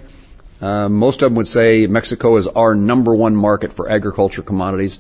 Uh, 0.61 0.89
most 0.89 1.23
of 1.23 1.31
them 1.31 1.37
would 1.37 1.47
say 1.47 1.87
Mexico 1.87 2.37
is 2.37 2.49
our 2.49 2.75
number 2.75 3.15
one 3.15 3.37
market 3.37 3.73
for 3.73 3.89
agriculture 3.89 4.43
commodities. 4.43 4.99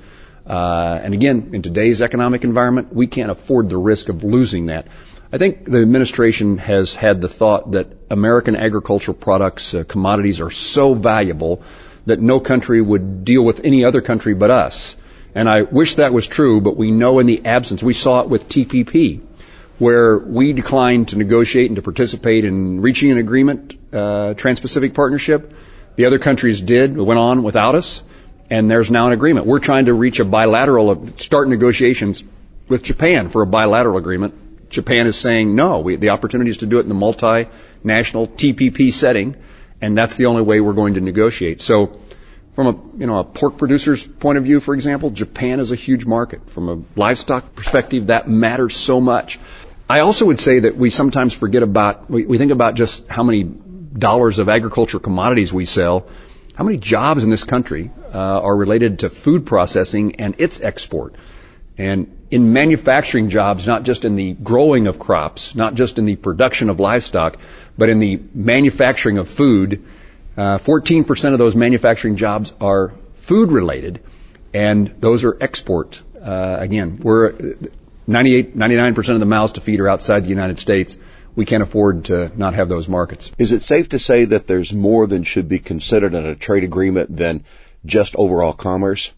Uh, 0.48 0.98
and 1.02 1.12
again, 1.12 1.50
in 1.52 1.60
today's 1.60 2.00
economic 2.00 2.42
environment, 2.42 2.92
we 2.92 3.06
can't 3.06 3.30
afford 3.30 3.68
the 3.68 3.76
risk 3.76 4.08
of 4.08 4.24
losing 4.24 4.66
that. 4.66 4.86
I 5.30 5.36
think 5.36 5.66
the 5.66 5.82
administration 5.82 6.56
has 6.56 6.94
had 6.94 7.20
the 7.20 7.28
thought 7.28 7.72
that 7.72 7.88
American 8.10 8.56
agricultural 8.56 9.14
products, 9.14 9.74
uh, 9.74 9.84
commodities 9.84 10.40
are 10.40 10.50
so 10.50 10.94
valuable 10.94 11.62
that 12.06 12.18
no 12.18 12.40
country 12.40 12.80
would 12.80 13.26
deal 13.26 13.44
with 13.44 13.62
any 13.64 13.84
other 13.84 14.00
country 14.00 14.32
but 14.32 14.50
us. 14.50 14.96
And 15.34 15.46
I 15.46 15.62
wish 15.62 15.96
that 15.96 16.14
was 16.14 16.26
true, 16.26 16.62
but 16.62 16.78
we 16.78 16.90
know 16.90 17.18
in 17.18 17.26
the 17.26 17.44
absence, 17.44 17.82
we 17.82 17.92
saw 17.92 18.22
it 18.22 18.30
with 18.30 18.48
TPP, 18.48 19.20
where 19.78 20.18
we 20.18 20.54
declined 20.54 21.08
to 21.08 21.18
negotiate 21.18 21.66
and 21.66 21.76
to 21.76 21.82
participate 21.82 22.46
in 22.46 22.80
reaching 22.80 23.10
an 23.10 23.18
agreement, 23.18 23.74
uh, 23.92 24.32
Trans-Pacific 24.32 24.94
Partnership. 24.94 25.52
The 25.96 26.06
other 26.06 26.18
countries 26.18 26.62
did, 26.62 26.96
went 26.96 27.20
on 27.20 27.42
without 27.42 27.74
us, 27.74 28.02
and 28.50 28.70
there's 28.70 28.90
now 28.90 29.06
an 29.06 29.12
agreement. 29.12 29.46
We're 29.46 29.58
trying 29.58 29.86
to 29.86 29.94
reach 29.94 30.20
a 30.20 30.24
bilateral, 30.24 30.90
uh, 30.90 31.06
start 31.16 31.48
negotiations 31.48 32.24
with 32.68 32.82
Japan 32.82 33.28
for 33.28 33.42
a 33.42 33.46
bilateral 33.46 33.98
agreement. 33.98 34.70
Japan 34.70 35.06
is 35.06 35.16
saying 35.16 35.54
no. 35.54 35.80
We, 35.80 35.96
the 35.96 36.10
opportunity 36.10 36.50
is 36.50 36.58
to 36.58 36.66
do 36.66 36.78
it 36.78 36.82
in 36.82 36.88
the 36.88 36.94
multinational 36.94 38.28
TPP 38.28 38.92
setting, 38.92 39.36
and 39.80 39.96
that's 39.96 40.16
the 40.16 40.26
only 40.26 40.42
way 40.42 40.60
we're 40.60 40.74
going 40.74 40.94
to 40.94 41.00
negotiate. 41.00 41.60
So 41.60 41.98
from 42.54 42.66
a, 42.66 42.98
you 42.98 43.06
know, 43.06 43.18
a 43.18 43.24
pork 43.24 43.56
producer's 43.56 44.06
point 44.06 44.36
of 44.36 44.44
view, 44.44 44.60
for 44.60 44.74
example, 44.74 45.10
Japan 45.10 45.60
is 45.60 45.72
a 45.72 45.76
huge 45.76 46.06
market. 46.06 46.50
From 46.50 46.68
a 46.68 46.98
livestock 46.98 47.54
perspective, 47.54 48.08
that 48.08 48.28
matters 48.28 48.76
so 48.76 49.00
much. 49.00 49.38
I 49.88 50.00
also 50.00 50.26
would 50.26 50.38
say 50.38 50.60
that 50.60 50.76
we 50.76 50.90
sometimes 50.90 51.32
forget 51.32 51.62
about, 51.62 52.10
we, 52.10 52.26
we 52.26 52.36
think 52.36 52.52
about 52.52 52.74
just 52.74 53.08
how 53.08 53.22
many 53.22 53.44
dollars 53.44 54.38
of 54.38 54.48
agriculture 54.48 54.98
commodities 54.98 55.52
we 55.52 55.64
sell. 55.64 56.08
How 56.54 56.64
many 56.64 56.76
jobs 56.76 57.24
in 57.24 57.30
this 57.30 57.44
country 57.44 57.90
uh, 58.12 58.40
are 58.42 58.56
related 58.56 59.00
to 59.00 59.10
food 59.10 59.46
processing 59.46 60.16
and 60.16 60.34
its 60.38 60.60
export? 60.60 61.14
And 61.76 62.10
in 62.30 62.52
manufacturing 62.52 63.30
jobs, 63.30 63.66
not 63.66 63.84
just 63.84 64.04
in 64.04 64.16
the 64.16 64.32
growing 64.34 64.86
of 64.86 64.98
crops, 64.98 65.54
not 65.54 65.74
just 65.74 65.98
in 65.98 66.04
the 66.04 66.16
production 66.16 66.68
of 66.68 66.80
livestock, 66.80 67.38
but 67.78 67.88
in 67.88 68.00
the 68.00 68.20
manufacturing 68.34 69.18
of 69.18 69.28
food, 69.28 69.84
uh, 70.36 70.58
14% 70.58 71.32
of 71.32 71.38
those 71.38 71.56
manufacturing 71.56 72.16
jobs 72.16 72.52
are 72.60 72.92
food 73.14 73.52
related, 73.52 74.00
and 74.52 74.88
those 75.00 75.24
are 75.24 75.36
export. 75.40 76.02
Uh, 76.20 76.56
again, 76.58 76.98
we're 77.00 77.32
98, 78.06 78.56
99% 78.56 79.14
of 79.14 79.20
the 79.20 79.26
mouths 79.26 79.52
to 79.52 79.60
feed 79.60 79.80
are 79.80 79.88
outside 79.88 80.24
the 80.24 80.30
United 80.30 80.58
States. 80.58 80.96
We 81.36 81.44
can't 81.44 81.62
afford 81.62 82.06
to 82.06 82.32
not 82.36 82.54
have 82.54 82.68
those 82.68 82.88
markets. 82.88 83.30
Is 83.38 83.52
it 83.52 83.62
safe 83.62 83.90
to 83.90 83.98
say 83.98 84.24
that 84.24 84.46
there's 84.46 84.72
more 84.72 85.06
than 85.06 85.22
should 85.22 85.48
be 85.48 85.60
considered 85.60 86.14
in 86.14 86.26
a 86.26 86.34
trade 86.34 86.64
agreement 86.64 87.16
than 87.16 87.44
just 87.85 88.16
overall 88.16 88.52
commerce? 88.52 89.12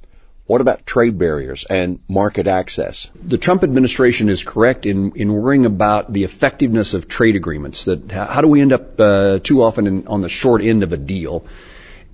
What 0.47 0.61
about 0.61 0.85
trade 0.85 1.17
barriers 1.17 1.65
and 1.71 2.01
market 2.09 2.49
access? 2.49 3.09
The 3.23 3.39
Trump 3.39 3.63
administration 3.63 4.29
is 4.29 4.43
correct 4.43 4.85
in, 4.85 5.13
in 5.15 5.33
worrying 5.33 5.65
about 5.65 6.13
the 6.13 6.25
effectiveness 6.25 6.93
of 6.93 7.07
trade 7.07 7.37
agreements. 7.37 7.85
That 7.85 8.11
how 8.11 8.41
do 8.41 8.49
we 8.49 8.61
end 8.61 8.73
up 8.73 9.01
uh, 9.01 9.39
too 9.39 9.63
often 9.63 9.87
in, 9.87 10.07
on 10.09 10.23
the 10.23 10.29
short 10.29 10.61
end 10.61 10.83
of 10.83 10.93
a 10.93 10.97
deal? 10.97 11.47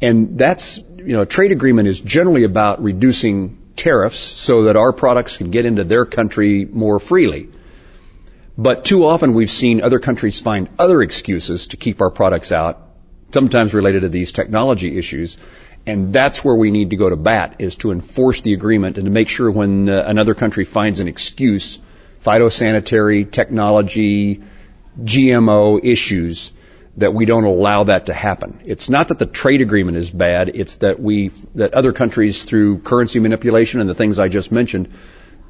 And 0.02 0.38
that's 0.38 0.78
you 0.98 1.14
know 1.14 1.22
a 1.22 1.26
trade 1.26 1.52
agreement 1.52 1.88
is 1.88 1.98
generally 2.00 2.44
about 2.44 2.82
reducing 2.82 3.56
tariffs 3.76 4.18
so 4.18 4.64
that 4.64 4.76
our 4.76 4.92
products 4.92 5.36
can 5.38 5.50
get 5.50 5.64
into 5.64 5.84
their 5.84 6.04
country 6.04 6.66
more 6.66 6.98
freely. 6.98 7.48
But 8.58 8.84
too 8.84 9.04
often 9.06 9.34
we've 9.34 9.50
seen 9.50 9.82
other 9.82 9.98
countries 9.98 10.40
find 10.40 10.68
other 10.78 11.02
excuses 11.02 11.68
to 11.68 11.76
keep 11.76 12.00
our 12.00 12.10
products 12.10 12.52
out, 12.52 12.82
sometimes 13.32 13.74
related 13.74 14.00
to 14.02 14.08
these 14.08 14.32
technology 14.32 14.98
issues. 14.98 15.36
And 15.86 16.12
that's 16.12 16.44
where 16.44 16.54
we 16.54 16.72
need 16.72 16.90
to 16.90 16.96
go 16.96 17.08
to 17.08 17.16
bat 17.16 17.56
is 17.60 17.76
to 17.76 17.92
enforce 17.92 18.40
the 18.40 18.54
agreement 18.54 18.98
and 18.98 19.04
to 19.04 19.10
make 19.10 19.28
sure 19.28 19.50
when 19.50 19.88
uh, 19.88 20.04
another 20.06 20.34
country 20.34 20.64
finds 20.64 20.98
an 20.98 21.06
excuse, 21.06 21.78
phytosanitary, 22.24 23.30
technology, 23.30 24.42
GMO 25.00 25.84
issues, 25.84 26.52
that 26.96 27.14
we 27.14 27.24
don't 27.24 27.44
allow 27.44 27.84
that 27.84 28.06
to 28.06 28.14
happen. 28.14 28.58
It's 28.64 28.90
not 28.90 29.08
that 29.08 29.18
the 29.18 29.26
trade 29.26 29.60
agreement 29.60 29.96
is 29.96 30.10
bad, 30.10 30.50
it's 30.54 30.78
that 30.78 30.98
we, 30.98 31.28
that 31.54 31.74
other 31.74 31.92
countries 31.92 32.42
through 32.42 32.78
currency 32.78 33.20
manipulation 33.20 33.80
and 33.80 33.88
the 33.88 33.94
things 33.94 34.18
I 34.18 34.28
just 34.28 34.50
mentioned, 34.50 34.88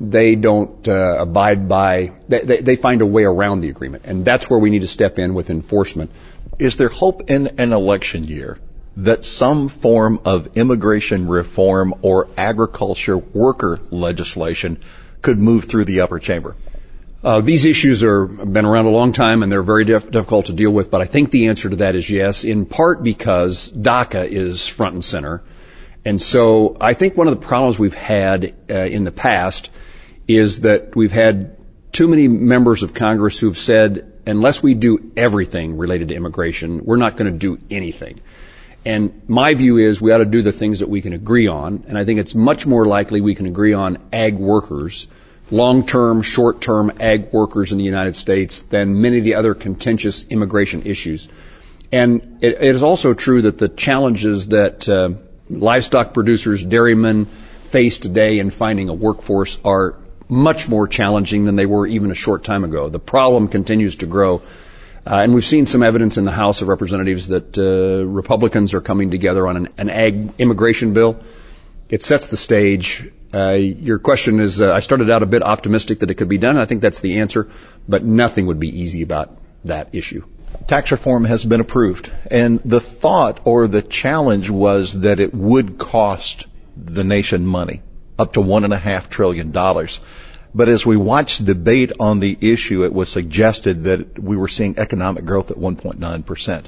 they 0.00 0.34
don't 0.34 0.86
uh, 0.86 1.16
abide 1.20 1.68
by, 1.68 2.12
they, 2.28 2.40
they, 2.40 2.60
they 2.60 2.76
find 2.76 3.00
a 3.00 3.06
way 3.06 3.24
around 3.24 3.60
the 3.60 3.70
agreement. 3.70 4.04
And 4.04 4.24
that's 4.24 4.50
where 4.50 4.58
we 4.58 4.68
need 4.68 4.80
to 4.80 4.88
step 4.88 5.18
in 5.18 5.32
with 5.32 5.48
enforcement. 5.48 6.10
Is 6.58 6.76
there 6.76 6.88
hope 6.88 7.30
in 7.30 7.58
an 7.58 7.72
election 7.72 8.24
year 8.24 8.58
that 8.96 9.24
some 9.24 9.68
form 9.68 10.20
of 10.24 10.56
immigration 10.56 11.28
reform 11.28 11.94
or 12.02 12.28
agriculture 12.36 13.18
worker 13.18 13.78
legislation 13.90 14.78
could 15.22 15.38
move 15.38 15.64
through 15.64 15.84
the 15.84 16.00
upper 16.00 16.18
chamber? 16.18 16.56
Uh, 17.22 17.40
these 17.40 17.64
issues 17.64 18.02
are 18.02 18.26
been 18.26 18.64
around 18.64 18.86
a 18.86 18.90
long 18.90 19.12
time 19.12 19.42
and 19.42 19.50
they're 19.50 19.62
very 19.62 19.84
diff- 19.84 20.10
difficult 20.10 20.46
to 20.46 20.52
deal 20.52 20.70
with. 20.70 20.90
But 20.90 21.02
I 21.02 21.06
think 21.06 21.30
the 21.30 21.48
answer 21.48 21.68
to 21.68 21.76
that 21.76 21.94
is 21.94 22.08
yes, 22.08 22.44
in 22.44 22.66
part 22.66 23.02
because 23.02 23.72
DACA 23.72 24.28
is 24.28 24.68
front 24.68 24.94
and 24.94 25.04
center, 25.04 25.42
and 26.04 26.22
so 26.22 26.76
I 26.80 26.94
think 26.94 27.16
one 27.16 27.26
of 27.26 27.38
the 27.38 27.44
problems 27.44 27.80
we've 27.80 27.94
had 27.94 28.54
uh, 28.70 28.74
in 28.74 29.02
the 29.02 29.10
past 29.10 29.70
is 30.28 30.60
that 30.60 30.94
we've 30.94 31.10
had 31.10 31.56
too 31.90 32.06
many 32.06 32.28
members 32.28 32.82
of 32.84 32.94
Congress 32.94 33.40
who've 33.40 33.58
said, 33.58 34.12
unless 34.26 34.62
we 34.62 34.74
do 34.74 35.10
everything 35.16 35.76
related 35.76 36.08
to 36.08 36.14
immigration, 36.14 36.84
we're 36.84 36.96
not 36.96 37.16
going 37.16 37.32
to 37.32 37.36
do 37.36 37.58
anything. 37.70 38.20
And 38.86 39.22
my 39.26 39.52
view 39.54 39.78
is 39.78 40.00
we 40.00 40.12
ought 40.12 40.18
to 40.18 40.24
do 40.24 40.42
the 40.42 40.52
things 40.52 40.78
that 40.78 40.88
we 40.88 41.02
can 41.02 41.12
agree 41.12 41.48
on. 41.48 41.82
And 41.88 41.98
I 41.98 42.04
think 42.04 42.20
it's 42.20 42.36
much 42.36 42.68
more 42.68 42.86
likely 42.86 43.20
we 43.20 43.34
can 43.34 43.46
agree 43.46 43.72
on 43.72 43.98
ag 44.12 44.38
workers, 44.38 45.08
long-term, 45.50 46.22
short-term 46.22 46.92
ag 47.00 47.32
workers 47.32 47.72
in 47.72 47.78
the 47.78 47.84
United 47.84 48.14
States 48.14 48.62
than 48.62 49.00
many 49.00 49.18
of 49.18 49.24
the 49.24 49.34
other 49.34 49.54
contentious 49.54 50.24
immigration 50.28 50.84
issues. 50.86 51.28
And 51.90 52.38
it, 52.42 52.52
it 52.62 52.76
is 52.76 52.84
also 52.84 53.12
true 53.12 53.42
that 53.42 53.58
the 53.58 53.68
challenges 53.68 54.46
that 54.48 54.88
uh, 54.88 55.10
livestock 55.50 56.14
producers, 56.14 56.64
dairymen 56.64 57.24
face 57.24 57.98
today 57.98 58.38
in 58.38 58.50
finding 58.50 58.88
a 58.88 58.94
workforce 58.94 59.58
are 59.64 59.96
much 60.28 60.68
more 60.68 60.86
challenging 60.86 61.44
than 61.44 61.56
they 61.56 61.66
were 61.66 61.88
even 61.88 62.12
a 62.12 62.14
short 62.14 62.44
time 62.44 62.62
ago. 62.62 62.88
The 62.88 63.00
problem 63.00 63.48
continues 63.48 63.96
to 63.96 64.06
grow. 64.06 64.42
Uh, 65.06 65.22
and 65.22 65.32
we've 65.32 65.44
seen 65.44 65.66
some 65.66 65.84
evidence 65.84 66.18
in 66.18 66.24
the 66.24 66.32
House 66.32 66.62
of 66.62 66.68
Representatives 66.68 67.28
that 67.28 67.56
uh, 67.56 68.04
Republicans 68.04 68.74
are 68.74 68.80
coming 68.80 69.12
together 69.12 69.46
on 69.46 69.56
an, 69.56 69.68
an, 69.78 69.88
ag 69.88 70.32
immigration 70.40 70.94
bill. 70.94 71.20
It 71.88 72.02
sets 72.02 72.26
the 72.26 72.36
stage. 72.36 73.08
Uh, 73.32 73.52
your 73.52 74.00
question 74.00 74.40
is, 74.40 74.60
uh, 74.60 74.74
I 74.74 74.80
started 74.80 75.08
out 75.08 75.22
a 75.22 75.26
bit 75.26 75.44
optimistic 75.44 76.00
that 76.00 76.10
it 76.10 76.14
could 76.14 76.28
be 76.28 76.38
done. 76.38 76.56
I 76.56 76.64
think 76.64 76.82
that's 76.82 77.00
the 77.00 77.20
answer, 77.20 77.48
but 77.88 78.02
nothing 78.02 78.46
would 78.46 78.58
be 78.58 78.80
easy 78.80 79.02
about 79.02 79.36
that 79.64 79.90
issue. 79.92 80.24
Tax 80.66 80.90
reform 80.90 81.24
has 81.24 81.44
been 81.44 81.60
approved, 81.60 82.10
and 82.28 82.58
the 82.64 82.80
thought 82.80 83.40
or 83.44 83.68
the 83.68 83.82
challenge 83.82 84.50
was 84.50 85.02
that 85.02 85.20
it 85.20 85.32
would 85.32 85.78
cost 85.78 86.46
the 86.76 87.04
nation 87.04 87.46
money, 87.46 87.82
up 88.18 88.32
to 88.32 88.40
one 88.40 88.64
and 88.64 88.72
a 88.72 88.78
half 88.78 89.08
trillion 89.08 89.52
dollars. 89.52 90.00
But 90.56 90.70
as 90.70 90.86
we 90.86 90.96
watched 90.96 91.44
debate 91.44 91.92
on 92.00 92.18
the 92.20 92.36
issue, 92.40 92.82
it 92.84 92.94
was 92.94 93.10
suggested 93.10 93.84
that 93.84 94.18
we 94.18 94.38
were 94.38 94.48
seeing 94.48 94.78
economic 94.78 95.26
growth 95.26 95.50
at 95.50 95.58
1.9%. 95.58 96.64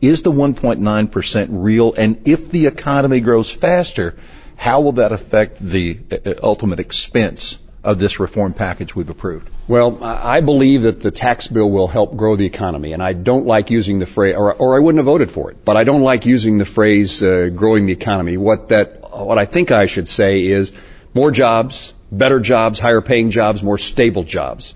Is 0.00 0.22
the 0.22 0.32
1.9% 0.32 1.46
real? 1.50 1.92
And 1.92 2.26
if 2.26 2.50
the 2.50 2.66
economy 2.68 3.20
grows 3.20 3.50
faster, 3.50 4.16
how 4.56 4.80
will 4.80 4.92
that 4.92 5.12
affect 5.12 5.58
the 5.58 5.98
uh, 6.10 6.32
ultimate 6.42 6.80
expense 6.80 7.58
of 7.84 7.98
this 7.98 8.18
reform 8.18 8.54
package 8.54 8.96
we've 8.96 9.10
approved? 9.10 9.50
Well, 9.68 10.02
I 10.02 10.40
believe 10.40 10.82
that 10.82 11.00
the 11.00 11.10
tax 11.10 11.48
bill 11.48 11.70
will 11.70 11.88
help 11.88 12.16
grow 12.16 12.36
the 12.36 12.46
economy, 12.46 12.94
and 12.94 13.02
I 13.02 13.12
don't 13.12 13.44
like 13.44 13.70
using 13.70 13.98
the 13.98 14.06
phrase, 14.06 14.36
or, 14.36 14.54
or 14.54 14.74
I 14.74 14.78
wouldn't 14.78 15.00
have 15.00 15.06
voted 15.06 15.30
for 15.30 15.50
it, 15.50 15.66
but 15.66 15.76
I 15.76 15.84
don't 15.84 16.02
like 16.02 16.24
using 16.24 16.56
the 16.56 16.64
phrase 16.64 17.22
uh, 17.22 17.50
growing 17.54 17.84
the 17.84 17.92
economy. 17.92 18.38
What 18.38 18.70
that, 18.70 19.02
what 19.10 19.36
I 19.36 19.44
think 19.44 19.70
I 19.70 19.84
should 19.84 20.08
say 20.08 20.46
is 20.46 20.72
more 21.12 21.30
jobs, 21.30 21.92
better 22.12 22.38
jobs, 22.38 22.78
higher 22.78 23.00
paying 23.00 23.30
jobs, 23.30 23.62
more 23.62 23.78
stable 23.78 24.22
jobs. 24.22 24.74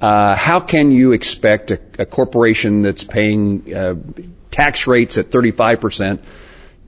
Uh, 0.00 0.34
how 0.34 0.58
can 0.58 0.90
you 0.90 1.12
expect 1.12 1.70
a, 1.70 1.78
a 2.00 2.06
corporation 2.06 2.82
that's 2.82 3.04
paying 3.04 3.72
uh, 3.72 3.94
tax 4.50 4.88
rates 4.88 5.16
at 5.18 5.30
35 5.30 5.80
percent 5.80 6.24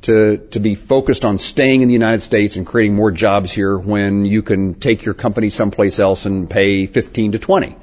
to, 0.05 0.39
to 0.51 0.61
be 0.61 0.75
focused 0.75 1.25
on 1.25 1.39
staying 1.39 1.81
in 1.81 1.89
the 1.89 1.95
United 1.95 2.21
States 2.21 2.57
and 2.57 2.67
creating 2.67 2.95
more 2.95 3.11
jobs 3.11 3.51
here 3.51 3.79
when 3.79 4.27
you 4.27 4.43
can 4.43 4.75
take 4.75 5.05
your 5.05 5.15
company 5.15 5.49
someplace 5.49 5.99
else 5.99 6.27
and 6.27 6.49
pay 6.51 6.85
15 6.85 7.33
to 7.33 7.39
20. 7.39 7.77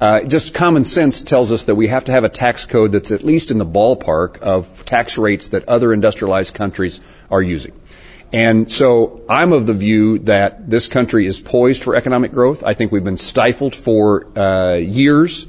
Uh, 0.00 0.22
just 0.22 0.52
common 0.54 0.84
sense 0.84 1.22
tells 1.22 1.52
us 1.52 1.64
that 1.64 1.76
we 1.76 1.86
have 1.86 2.04
to 2.06 2.12
have 2.12 2.24
a 2.24 2.28
tax 2.28 2.66
code 2.66 2.90
that's 2.90 3.12
at 3.12 3.22
least 3.22 3.52
in 3.52 3.58
the 3.58 3.66
ballpark 3.66 4.38
of 4.38 4.84
tax 4.84 5.16
rates 5.16 5.48
that 5.48 5.68
other 5.68 5.92
industrialized 5.92 6.54
countries 6.54 7.00
are 7.30 7.40
using. 7.40 7.72
And 8.34 8.70
so 8.70 9.22
I'm 9.28 9.52
of 9.52 9.64
the 9.66 9.72
view 9.74 10.18
that 10.30 10.68
this 10.68 10.88
country 10.88 11.24
is 11.24 11.38
poised 11.38 11.84
for 11.84 11.94
economic 11.94 12.32
growth. 12.32 12.64
I 12.64 12.74
think 12.74 12.90
we've 12.90 13.04
been 13.04 13.16
stifled 13.16 13.76
for 13.76 14.26
uh, 14.36 14.74
years 14.74 15.46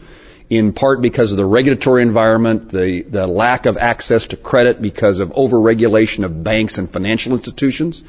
in 0.52 0.72
part 0.72 1.02
because 1.02 1.32
of 1.32 1.38
the 1.38 1.46
regulatory 1.48 2.04
environment, 2.04 2.70
the, 2.70 3.02
the 3.02 3.26
lack 3.26 3.66
of 3.66 3.78
access 3.78 4.28
to 4.28 4.38
credit 4.38 4.84
because 4.84 5.20
of 5.20 5.30
overregulation 5.30 6.24
of 6.24 6.44
banks 6.44 6.78
and 6.78 6.88
financial 6.88 7.34
institutions, 7.34 8.04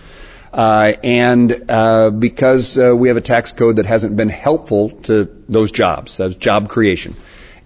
uh, 0.52 0.92
and 1.02 1.71
uh, 1.71 2.11
because 2.11 2.78
uh, 2.78 2.95
we 2.95 3.09
have 3.09 3.16
a 3.16 3.23
tax 3.23 3.52
code 3.52 3.76
that 3.76 3.87
hasn't 3.87 4.14
been 4.14 4.28
helpful 4.28 4.90
to 4.90 5.25
those 5.49 5.71
jobs, 5.71 6.18
that's 6.18 6.35
job 6.35 6.68
creation. 6.68 7.16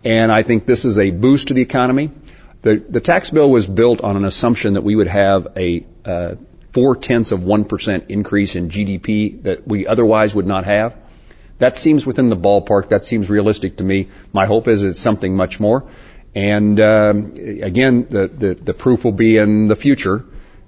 And 0.04 0.30
I 0.30 0.42
think 0.42 0.64
this 0.64 0.84
is 0.84 0.96
a 0.96 1.10
boost 1.10 1.48
to 1.48 1.54
the 1.54 1.62
economy. 1.62 2.12
The, 2.62 2.76
the 2.76 3.00
tax 3.00 3.30
bill 3.30 3.50
was 3.50 3.66
built 3.66 4.00
on 4.00 4.16
an 4.16 4.24
assumption 4.24 4.74
that 4.74 4.82
we 4.82 4.94
would 4.94 5.08
have 5.08 5.48
a 5.56 5.84
uh, 6.04 6.36
four 6.72 6.96
tenths 6.96 7.32
of 7.32 7.42
one 7.44 7.64
percent 7.64 8.06
increase 8.08 8.56
in 8.56 8.68
GDP 8.68 9.42
that 9.42 9.66
we 9.66 9.86
otherwise 9.86 10.34
would 10.34 10.46
not 10.46 10.64
have. 10.64 10.96
That 11.58 11.76
seems 11.76 12.06
within 12.06 12.30
the 12.30 12.36
ballpark. 12.36 12.88
That 12.88 13.04
seems 13.04 13.28
realistic 13.28 13.76
to 13.76 13.84
me. 13.84 14.08
My 14.32 14.46
hope 14.46 14.66
is 14.66 14.82
it's 14.82 14.98
something 14.98 15.36
much 15.36 15.60
more. 15.60 15.84
And 16.34 16.80
um, 16.80 17.34
again, 17.36 18.06
the, 18.08 18.28
the, 18.28 18.54
the 18.54 18.74
proof 18.74 19.04
will 19.04 19.12
be 19.12 19.36
in 19.36 19.66
the 19.66 19.76
future. 19.76 20.24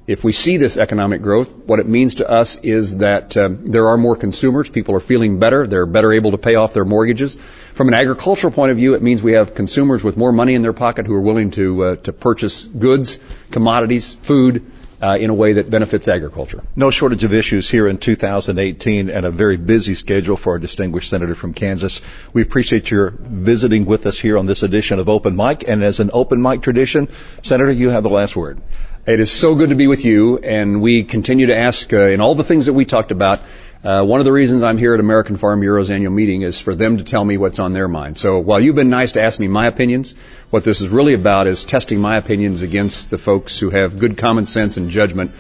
If 0.07 0.25
we 0.25 0.33
see 0.33 0.57
this 0.57 0.77
economic 0.77 1.23
growth, 1.23 1.55
what 1.55 1.79
it 1.79 1.87
means 1.87 2.17
to 2.17 2.29
us 2.29 2.59
is 2.61 2.99
that 2.99 3.37
um, 3.37 3.65
there 3.65 3.87
are 3.87 3.97
more 3.97 4.17
consumers. 4.17 4.69
People 4.69 4.97
are 4.97 5.01
feeling 5.01 5.39
better. 5.39 5.67
They're 5.67 5.87
better 5.87 6.13
able 6.13 6.33
to 6.33 6.39
pay 6.39 6.57
off 6.57 6.75
their 6.75 6.85
mortgages. 6.85 7.37
From 7.37 7.87
an 7.87 7.95
agricultural 7.95 8.53
point 8.53 8.73
of 8.73 8.77
view, 8.77 8.95
it 8.95 9.03
means 9.03 9.23
we 9.23 9.35
have 9.35 9.55
consumers 9.55 10.03
with 10.03 10.17
more 10.17 10.33
money 10.33 10.55
in 10.55 10.63
their 10.63 10.73
pocket 10.73 11.07
who 11.07 11.15
are 11.15 11.21
willing 11.21 11.53
to 11.53 11.85
uh, 11.85 11.97
to 11.97 12.13
purchase 12.13 12.67
goods, 12.67 13.21
commodities, 13.53 14.17
food 14.17 14.72
uh, 15.03 15.19
in 15.21 15.31
a 15.31 15.35
way 15.35 15.55
that 15.55 15.69
benefits 15.69 16.07
agriculture. 16.07 16.63
No 16.77 16.91
shortage 16.91 17.25
of 17.25 17.35
issues 17.35 17.69
here 17.69 17.89
in 17.89 17.99
2018 17.99 19.11
and 19.11 19.27
a 19.27 19.31
very 19.31 19.57
busy 19.57 19.97
schedule 19.97 20.37
for 20.37 20.53
our 20.53 20.59
distinguished 20.61 21.11
senator 21.11 21.35
from 21.35 21.53
Kansas. 21.53 22.01
We 22.33 22.41
appreciate 22.41 22.91
your 22.91 23.11
visiting 23.11 23.85
with 23.85 24.07
us 24.07 24.19
here 24.19 24.39
on 24.39 24.47
this 24.47 24.63
edition 24.63 25.01
of 25.01 25.09
Open 25.09 25.35
Mic. 25.35 25.69
And 25.69 25.83
as 25.83 25.99
an 25.99 26.11
open 26.13 26.41
mic 26.41 26.63
tradition, 26.63 27.09
Senator, 27.43 27.73
you 27.73 27.91
have 27.91 28.05
the 28.05 28.11
last 28.11 28.37
word. 28.37 28.61
It 29.05 29.19
is 29.19 29.33
so 29.33 29.57
good 29.57 29.71
to 29.71 29.75
be 29.75 29.89
with 29.89 30.05
you, 30.05 30.39
and 30.39 30.81
we 30.81 31.03
continue 31.03 31.47
to 31.47 31.57
ask 31.57 31.93
uh, 31.93 32.03
in 32.03 32.21
all 32.21 32.37
the 32.37 32.45
things 32.45 32.67
that 32.67 32.73
we 32.73 32.85
talked 32.85 33.11
about 33.11 33.41
uh, 33.85 34.05
one 34.05 34.21
of 34.21 34.25
the 34.25 34.31
reasons 34.31 34.63
I'm 34.63 34.79
here 34.79 34.95
at 34.95 35.01
American 35.01 35.37
Farm 35.37 35.59
Bureau's 35.59 35.91
annual 35.91 36.13
meeting 36.13 36.43
is 36.43 36.61
for 36.61 36.73
them 36.73 36.99
to 36.99 37.05
tell 37.05 37.25
me 37.25 37.37
what's 37.37 37.59
on 37.59 37.73
their 37.73 37.89
mind. 37.89 38.17
So 38.17 38.39
while 38.39 38.61
you've 38.61 38.77
been 38.77 38.91
nice 38.91 39.13
to 39.13 39.23
ask 39.23 39.41
me 39.41 39.49
my 39.49 39.67
opinions, 39.67 40.15
what 40.53 40.65
this 40.65 40.83
is 40.83 40.89
really 40.89 41.15
about 41.15 41.47
is 41.47 41.65
testing 41.65 41.99
my 41.99 42.19
opinions 42.19 42.61
against 42.61 43.09
the 43.09 43.17
folks 43.17 43.59
who 43.59 43.71
have 43.71 43.99
good 43.99 44.19
common 44.19 44.45
sense 44.45 44.77
and 44.77 44.91
judgment. 44.91 45.31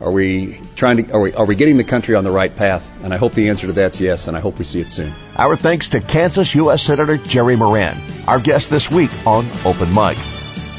Are 0.00 0.12
we 0.12 0.60
trying 0.76 1.04
to, 1.04 1.12
are 1.12 1.20
we, 1.20 1.32
are 1.34 1.44
we 1.44 1.56
getting 1.56 1.76
the 1.76 1.82
country 1.82 2.14
on 2.14 2.22
the 2.22 2.30
right 2.30 2.54
path? 2.54 2.88
And 3.02 3.12
I 3.12 3.16
hope 3.16 3.32
the 3.32 3.48
answer 3.48 3.66
to 3.66 3.72
that's 3.72 4.00
yes, 4.00 4.28
and 4.28 4.36
I 4.36 4.40
hope 4.40 4.60
we 4.60 4.64
see 4.64 4.80
it 4.80 4.92
soon. 4.92 5.12
Our 5.36 5.56
thanks 5.56 5.88
to 5.88 6.00
Kansas 6.00 6.54
U.S. 6.54 6.84
Senator 6.84 7.16
Jerry 7.16 7.56
Moran, 7.56 7.96
our 8.28 8.38
guest 8.38 8.70
this 8.70 8.88
week 8.92 9.10
on 9.26 9.44
Open 9.64 9.92
Mic. 9.92 10.16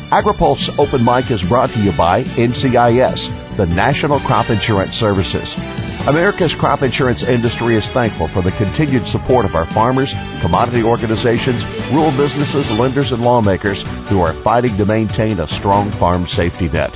AgriPulse 0.08 0.80
Open 0.80 1.04
Mic 1.04 1.30
is 1.30 1.46
brought 1.46 1.70
to 1.72 1.80
you 1.82 1.92
by 1.92 2.24
NCIS, 2.24 3.58
the 3.58 3.66
National 3.66 4.22
Crop 4.22 4.50
Insurance 4.50 4.96
Services. 4.96 5.54
America's 6.08 6.56
crop 6.56 6.82
insurance 6.82 7.22
industry 7.22 7.76
is 7.76 7.88
thankful 7.90 8.28
for 8.28 8.42
the 8.42 8.52
continued 8.54 9.06
support 9.06 9.46
of 9.46 9.56
our 9.56 9.68
farmers, 9.68 10.16
commodity 10.42 10.82
organizations, 10.82 11.64
rural 11.92 12.12
businesses, 12.12 12.80
lenders, 12.80 13.12
and 13.12 13.24
lawmakers 13.24 13.82
who 14.08 14.22
are 14.22 14.34
fighting 14.34 14.76
to 14.78 14.86
maintain 14.86 15.40
a 15.40 15.48
strong 15.48 15.92
farm 15.92 16.28
safety 16.28 16.70
net. 16.70 16.92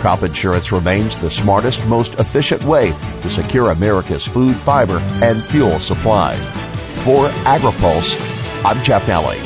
Crop 0.00 0.22
insurance 0.22 0.70
remains 0.70 1.16
the 1.20 1.30
smartest, 1.30 1.84
most 1.86 2.14
efficient 2.14 2.62
way 2.64 2.94
to 3.22 3.30
secure 3.30 3.70
America's 3.70 4.26
food, 4.26 4.54
fiber, 4.56 4.98
and 5.22 5.42
fuel 5.42 5.78
supply. 5.80 6.36
For 7.04 7.28
AgriPulse, 7.44 8.64
I'm 8.64 8.82
Jeff 8.84 9.06
Nalley. 9.06 9.40